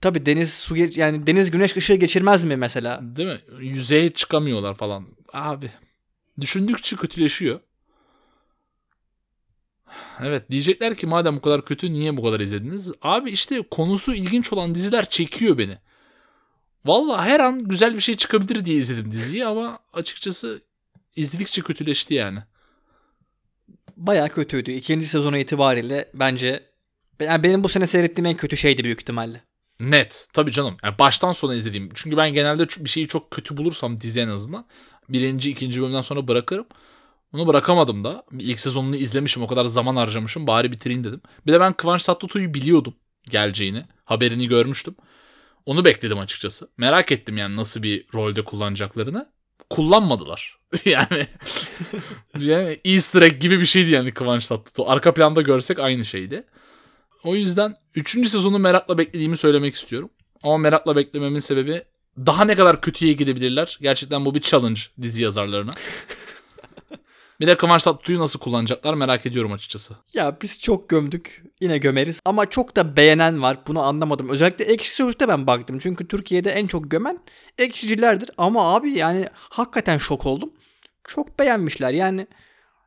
Tabii 0.00 0.26
deniz 0.26 0.54
su 0.54 0.76
ge- 0.76 1.00
yani 1.00 1.26
deniz 1.26 1.50
güneş 1.50 1.76
ışığı 1.76 1.94
geçirmez 1.94 2.44
mi 2.44 2.56
mesela? 2.56 3.00
Değil 3.02 3.28
mi? 3.28 3.40
Yüzeye 3.60 4.10
çıkamıyorlar 4.10 4.74
falan. 4.74 5.06
Abi 5.32 5.70
düşündükçe 6.40 6.96
kötüleşiyor. 6.96 7.60
Evet 10.20 10.50
diyecekler 10.50 10.94
ki 10.94 11.06
madem 11.06 11.36
bu 11.36 11.40
kadar 11.40 11.64
kötü 11.64 11.92
niye 11.92 12.16
bu 12.16 12.22
kadar 12.22 12.40
izlediniz? 12.40 12.92
Abi 13.02 13.30
işte 13.30 13.62
konusu 13.70 14.14
ilginç 14.14 14.52
olan 14.52 14.74
diziler 14.74 15.04
çekiyor 15.04 15.58
beni. 15.58 15.78
Valla 16.84 17.24
her 17.24 17.40
an 17.40 17.58
güzel 17.58 17.94
bir 17.94 18.00
şey 18.00 18.16
çıkabilir 18.16 18.64
diye 18.64 18.76
izledim 18.76 19.12
diziyi 19.12 19.46
ama 19.46 19.78
açıkçası 19.92 20.62
izledikçe 21.16 21.62
kötüleşti 21.62 22.14
yani. 22.14 22.38
Bayağı 23.96 24.28
kötüydü. 24.28 24.72
İkinci 24.72 25.06
sezonu 25.06 25.38
itibariyle 25.38 26.10
bence 26.14 26.70
yani 27.20 27.42
benim 27.42 27.64
bu 27.64 27.68
sene 27.68 27.86
seyrettiğim 27.86 28.26
en 28.26 28.36
kötü 28.36 28.56
şeydi 28.56 28.84
büyük 28.84 29.00
ihtimalle. 29.00 29.44
Net. 29.80 30.26
Tabii 30.32 30.52
canım. 30.52 30.76
Yani 30.84 30.98
baştan 30.98 31.32
sona 31.32 31.54
izlediğim. 31.54 31.88
Çünkü 31.94 32.16
ben 32.16 32.32
genelde 32.32 32.66
bir 32.68 32.88
şeyi 32.88 33.08
çok 33.08 33.30
kötü 33.30 33.56
bulursam 33.56 34.00
dizi 34.00 34.20
en 34.20 34.28
azından. 34.28 34.66
Birinci, 35.08 35.50
ikinci 35.50 35.80
bölümden 35.80 36.02
sonra 36.02 36.28
bırakırım. 36.28 36.66
Bunu 37.32 37.46
bırakamadım 37.46 38.04
da. 38.04 38.24
Bir 38.32 38.44
ilk 38.44 38.60
sezonunu 38.60 38.96
izlemişim. 38.96 39.42
O 39.42 39.46
kadar 39.46 39.64
zaman 39.64 39.96
harcamışım. 39.96 40.46
Bari 40.46 40.72
bitireyim 40.72 41.04
dedim. 41.04 41.20
Bir 41.46 41.52
de 41.52 41.60
ben 41.60 41.72
Kıvanç 41.72 42.04
Tatlıtuğ'u 42.04 42.54
biliyordum 42.54 42.94
geleceğini. 43.30 43.84
Haberini 44.04 44.48
görmüştüm. 44.48 44.96
Onu 45.66 45.84
bekledim 45.84 46.18
açıkçası. 46.18 46.70
Merak 46.76 47.12
ettim 47.12 47.38
yani 47.38 47.56
nasıl 47.56 47.82
bir 47.82 48.06
rolde 48.14 48.44
kullanacaklarını. 48.44 49.28
Kullanmadılar. 49.70 50.58
yani, 50.84 51.26
yani 52.38 52.78
Easter 52.84 53.22
egg 53.22 53.40
gibi 53.40 53.60
bir 53.60 53.66
şeydi 53.66 53.90
yani 53.90 54.14
Kıvanç 54.14 54.48
Tatlıtuğ. 54.48 54.88
Arka 54.88 55.14
planda 55.14 55.42
görsek 55.42 55.78
aynı 55.78 56.04
şeydi. 56.04 56.44
O 57.24 57.34
yüzden 57.34 57.74
3. 57.94 58.10
sezonu 58.10 58.58
merakla 58.58 58.98
beklediğimi 58.98 59.36
söylemek 59.36 59.74
istiyorum. 59.74 60.10
Ama 60.42 60.58
merakla 60.58 60.96
beklememin 60.96 61.38
sebebi 61.38 61.82
daha 62.16 62.44
ne 62.44 62.54
kadar 62.54 62.80
kötüye 62.80 63.12
gidebilirler. 63.12 63.78
Gerçekten 63.80 64.24
bu 64.24 64.34
bir 64.34 64.40
challenge 64.40 64.80
dizi 65.02 65.22
yazarlarına. 65.22 65.70
Bir 67.40 67.46
de 67.46 67.56
Kıvanç 67.56 67.82
Tatlıtuğ'u 67.82 68.18
nasıl 68.18 68.38
kullanacaklar 68.38 68.94
merak 68.94 69.26
ediyorum 69.26 69.52
açıkçası. 69.52 69.94
Ya 70.14 70.36
biz 70.42 70.60
çok 70.60 70.88
gömdük. 70.88 71.42
Yine 71.60 71.78
gömeriz. 71.78 72.20
Ama 72.24 72.50
çok 72.50 72.76
da 72.76 72.96
beğenen 72.96 73.42
var. 73.42 73.58
Bunu 73.66 73.82
anlamadım. 73.82 74.28
Özellikle 74.28 74.64
ekşi 74.64 74.90
sözlükte 74.90 75.28
ben 75.28 75.46
baktım. 75.46 75.78
Çünkü 75.78 76.08
Türkiye'de 76.08 76.50
en 76.50 76.66
çok 76.66 76.90
gömen 76.90 77.18
ekşicilerdir. 77.58 78.30
Ama 78.38 78.74
abi 78.74 78.90
yani 78.90 79.26
hakikaten 79.34 79.98
şok 79.98 80.26
oldum. 80.26 80.50
Çok 81.04 81.38
beğenmişler. 81.38 81.90
Yani 81.90 82.26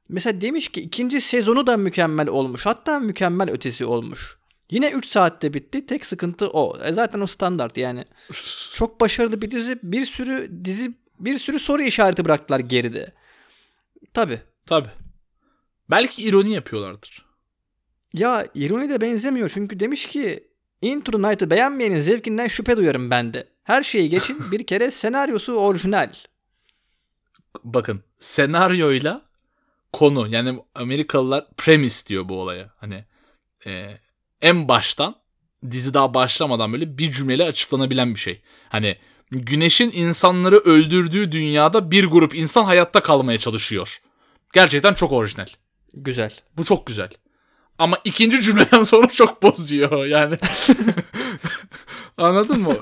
mesela 0.10 0.42
demiş 0.42 0.70
ki 0.70 0.82
ikinci 0.82 1.22
sezonu 1.22 1.68
da 1.68 1.78
mükemmel 1.78 2.28
olmuş. 2.28 2.66
Hatta 2.66 3.00
mükemmel 3.00 3.50
ötesi 3.50 3.86
olmuş. 3.86 4.38
Yine 4.72 4.92
3 4.92 5.08
saatte 5.08 5.54
bitti. 5.54 5.86
Tek 5.86 6.06
sıkıntı 6.06 6.48
o. 6.48 6.78
E 6.84 6.94
zaten 6.94 7.22
o 7.22 7.28
standart 7.28 7.78
yani. 7.78 8.06
Çok 8.76 9.02
başarılı 9.02 9.42
bir 9.42 9.52
dizi. 9.52 9.80
Bir 9.84 10.06
sürü 10.06 10.52
dizi 10.66 10.94
bir 11.20 11.38
sürü 11.38 11.60
soru 11.60 11.82
işareti 11.82 12.26
bıraktılar 12.26 12.60
geride. 12.60 13.14
Tabii. 14.14 14.42
Tabii. 14.66 14.90
Belki 15.90 16.24
ironi 16.24 16.54
yapıyorlardır. 16.54 17.26
Ya 18.14 18.48
ironi 18.56 18.90
de 18.90 19.02
benzemiyor 19.02 19.52
çünkü 19.54 19.80
demiş 19.80 20.06
ki 20.08 20.48
Into 20.82 21.12
the 21.12 21.30
Night'ı 21.30 21.50
beğenmeyenin 21.50 22.02
zevkinden 22.02 22.48
şüphe 22.48 22.78
duyarım 22.78 23.10
ben 23.10 23.34
de. 23.34 23.48
Her 23.64 23.84
şeyi 23.84 24.10
geçin 24.10 24.38
bir 24.52 24.66
kere 24.66 24.92
senaryosu 24.92 25.54
orijinal. 25.54 26.14
Bakın 27.64 28.04
senaryoyla 28.20 29.22
konu 29.94 30.28
yani 30.28 30.60
Amerikalılar 30.76 31.48
premise 31.58 32.08
diyor 32.08 32.30
bu 32.30 32.42
olaya. 32.42 32.74
Hani 32.78 33.06
e, 33.66 33.98
en 34.42 34.68
baştan 34.68 35.16
dizi 35.72 35.94
daha 35.94 36.14
başlamadan 36.14 36.74
böyle 36.74 36.98
bir 36.98 37.12
cümleyle 37.12 37.44
açıklanabilen 37.44 38.16
bir 38.16 38.20
şey. 38.20 38.42
Hani 38.70 38.98
güneşin 39.34 39.92
insanları 39.94 40.58
öldürdüğü 40.58 41.32
dünyada 41.32 41.92
bir 41.92 42.06
grup 42.06 42.36
insan 42.36 42.64
hayatta 42.64 43.04
kalmaya 43.04 43.40
çalışıyor. 43.40 43.98
Gerçekten 44.54 44.94
çok 44.94 45.12
orijinal. 45.12 45.48
Güzel. 45.94 46.34
Bu 46.58 46.64
çok 46.64 46.88
güzel. 46.88 47.10
Ama 47.78 47.98
ikinci 48.04 48.42
cümleden 48.42 48.84
sonra 48.84 49.08
çok 49.08 49.44
bozuyor 49.44 50.06
yani. 50.06 50.38
Anladın 52.18 52.60
mı? 52.60 52.78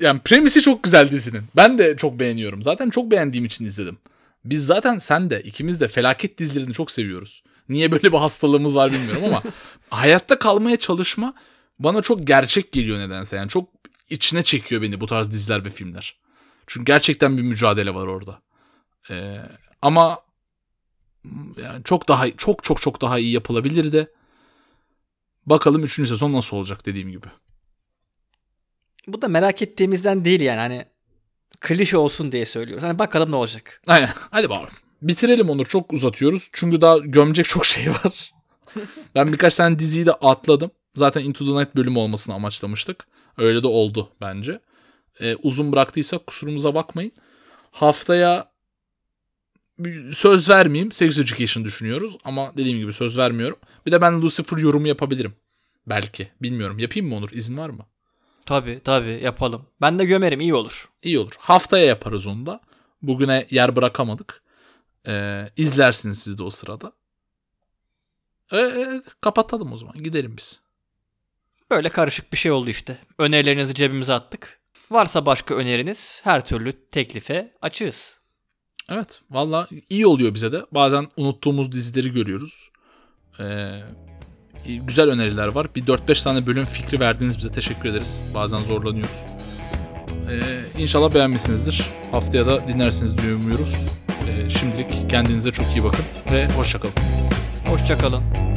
Yani 0.00 0.20
premisi 0.24 0.62
çok 0.62 0.84
güzel 0.84 1.10
dizinin. 1.10 1.42
Ben 1.56 1.78
de 1.78 1.96
çok 1.96 2.20
beğeniyorum. 2.20 2.62
Zaten 2.62 2.90
çok 2.90 3.10
beğendiğim 3.10 3.44
için 3.44 3.64
izledim. 3.64 3.98
Biz 4.44 4.66
zaten 4.66 4.98
sen 4.98 5.30
de 5.30 5.42
ikimiz 5.42 5.80
de 5.80 5.88
felaket 5.88 6.38
dizilerini 6.38 6.72
çok 6.72 6.90
seviyoruz. 6.90 7.42
Niye 7.68 7.92
böyle 7.92 8.12
bir 8.12 8.18
hastalığımız 8.18 8.76
var 8.76 8.92
bilmiyorum 8.92 9.24
ama 9.24 9.42
hayatta 9.90 10.38
kalmaya 10.38 10.76
çalışma 10.76 11.34
bana 11.78 12.02
çok 12.02 12.26
gerçek 12.26 12.72
geliyor 12.72 12.98
nedense. 12.98 13.36
Yani 13.36 13.48
çok 13.48 13.75
içine 14.10 14.42
çekiyor 14.42 14.82
beni 14.82 15.00
bu 15.00 15.06
tarz 15.06 15.30
diziler 15.30 15.64
ve 15.64 15.70
filmler. 15.70 16.16
Çünkü 16.66 16.84
gerçekten 16.84 17.36
bir 17.36 17.42
mücadele 17.42 17.94
var 17.94 18.06
orada. 18.06 18.42
Ee, 19.10 19.40
ama 19.82 20.20
yani 21.62 21.84
çok 21.84 22.08
daha 22.08 22.30
çok 22.30 22.64
çok 22.64 22.82
çok 22.82 23.00
daha 23.00 23.18
iyi 23.18 23.32
yapılabilir 23.32 23.92
de. 23.92 24.10
Bakalım 25.46 25.84
3. 25.84 25.94
sezon 25.94 26.32
nasıl 26.32 26.56
olacak 26.56 26.86
dediğim 26.86 27.10
gibi. 27.10 27.26
Bu 29.06 29.22
da 29.22 29.28
merak 29.28 29.62
ettiğimizden 29.62 30.24
değil 30.24 30.40
yani 30.40 30.60
hani 30.60 30.84
klişe 31.60 31.96
olsun 31.96 32.32
diye 32.32 32.46
söylüyoruz. 32.46 32.84
Hani 32.84 32.98
bakalım 32.98 33.30
ne 33.30 33.36
olacak. 33.36 33.82
Aynen. 33.86 34.08
Hadi 34.30 34.50
bakalım. 34.50 34.70
Bitirelim 35.02 35.50
Onur. 35.50 35.66
Çok 35.66 35.92
uzatıyoruz. 35.92 36.48
Çünkü 36.52 36.80
daha 36.80 36.98
gömecek 36.98 37.46
çok 37.46 37.66
şey 37.66 37.90
var. 37.90 38.32
ben 39.14 39.32
birkaç 39.32 39.56
tane 39.56 39.78
diziyi 39.78 40.06
de 40.06 40.12
atladım. 40.12 40.70
Zaten 40.94 41.24
Into 41.24 41.44
the 41.44 41.60
Night 41.60 41.76
bölümü 41.76 41.98
olmasını 41.98 42.34
amaçlamıştık. 42.34 43.06
Öyle 43.38 43.62
de 43.62 43.66
oldu 43.66 44.10
bence. 44.20 44.60
Ee, 45.20 45.36
uzun 45.36 45.72
bıraktıysak 45.72 46.26
kusurumuza 46.26 46.74
bakmayın. 46.74 47.12
Haftaya 47.70 48.52
söz 50.12 50.50
vermeyeyim. 50.50 50.92
Sex 50.92 51.18
Education 51.18 51.64
düşünüyoruz. 51.64 52.16
Ama 52.24 52.52
dediğim 52.56 52.78
gibi 52.78 52.92
söz 52.92 53.18
vermiyorum. 53.18 53.58
Bir 53.86 53.92
de 53.92 54.00
ben 54.00 54.22
Lucifer 54.22 54.56
yorumu 54.56 54.88
yapabilirim. 54.88 55.34
Belki. 55.86 56.28
Bilmiyorum. 56.42 56.78
Yapayım 56.78 57.08
mı 57.08 57.16
Onur? 57.16 57.30
İzin 57.32 57.56
var 57.56 57.70
mı? 57.70 57.86
Tabii 58.46 58.80
tabii 58.84 59.20
yapalım. 59.22 59.66
Ben 59.80 59.98
de 59.98 60.04
gömerim 60.04 60.40
iyi 60.40 60.54
olur. 60.54 60.88
İyi 61.02 61.18
olur. 61.18 61.32
Haftaya 61.38 61.84
yaparız 61.84 62.26
onu 62.26 62.46
da. 62.46 62.60
Bugüne 63.02 63.46
yer 63.50 63.76
bırakamadık. 63.76 64.42
Ee, 65.08 65.48
izlersiniz 65.56 66.18
siz 66.18 66.38
de 66.38 66.42
o 66.42 66.50
sırada. 66.50 66.92
Ee, 68.52 69.02
kapatalım 69.20 69.72
o 69.72 69.76
zaman. 69.76 69.94
Gidelim 70.02 70.36
biz. 70.36 70.60
Böyle 71.70 71.88
karışık 71.88 72.32
bir 72.32 72.38
şey 72.38 72.52
oldu 72.52 72.70
işte. 72.70 72.98
Önerilerinizi 73.18 73.74
cebimize 73.74 74.12
attık. 74.12 74.60
Varsa 74.90 75.26
başka 75.26 75.54
öneriniz 75.54 76.20
her 76.24 76.46
türlü 76.46 76.90
teklife 76.90 77.52
açığız. 77.62 78.16
Evet. 78.90 79.22
Valla 79.30 79.68
iyi 79.90 80.06
oluyor 80.06 80.34
bize 80.34 80.52
de. 80.52 80.62
Bazen 80.72 81.08
unuttuğumuz 81.16 81.72
dizileri 81.72 82.12
görüyoruz. 82.12 82.70
Ee, 83.40 83.80
güzel 84.66 85.08
öneriler 85.10 85.46
var. 85.46 85.66
Bir 85.76 85.86
4-5 85.86 86.24
tane 86.24 86.46
bölüm 86.46 86.64
fikri 86.64 87.00
verdiğiniz 87.00 87.38
bize 87.38 87.52
teşekkür 87.52 87.88
ederiz. 87.88 88.22
Bazen 88.34 88.58
zorlanıyoruz. 88.58 89.16
Ee, 90.30 90.82
inşallah 90.82 91.14
beğenmişsinizdir. 91.14 91.82
Haftaya 92.12 92.46
da 92.46 92.68
dinlersiniz 92.68 93.18
diye 93.18 93.34
umuyoruz. 93.34 93.74
Ee, 94.28 94.50
şimdilik 94.50 95.10
kendinize 95.10 95.50
çok 95.50 95.66
iyi 95.66 95.84
bakın 95.84 96.04
ve 96.32 96.46
hoşçakalın. 96.46 96.94
Hoşçakalın. 97.66 98.55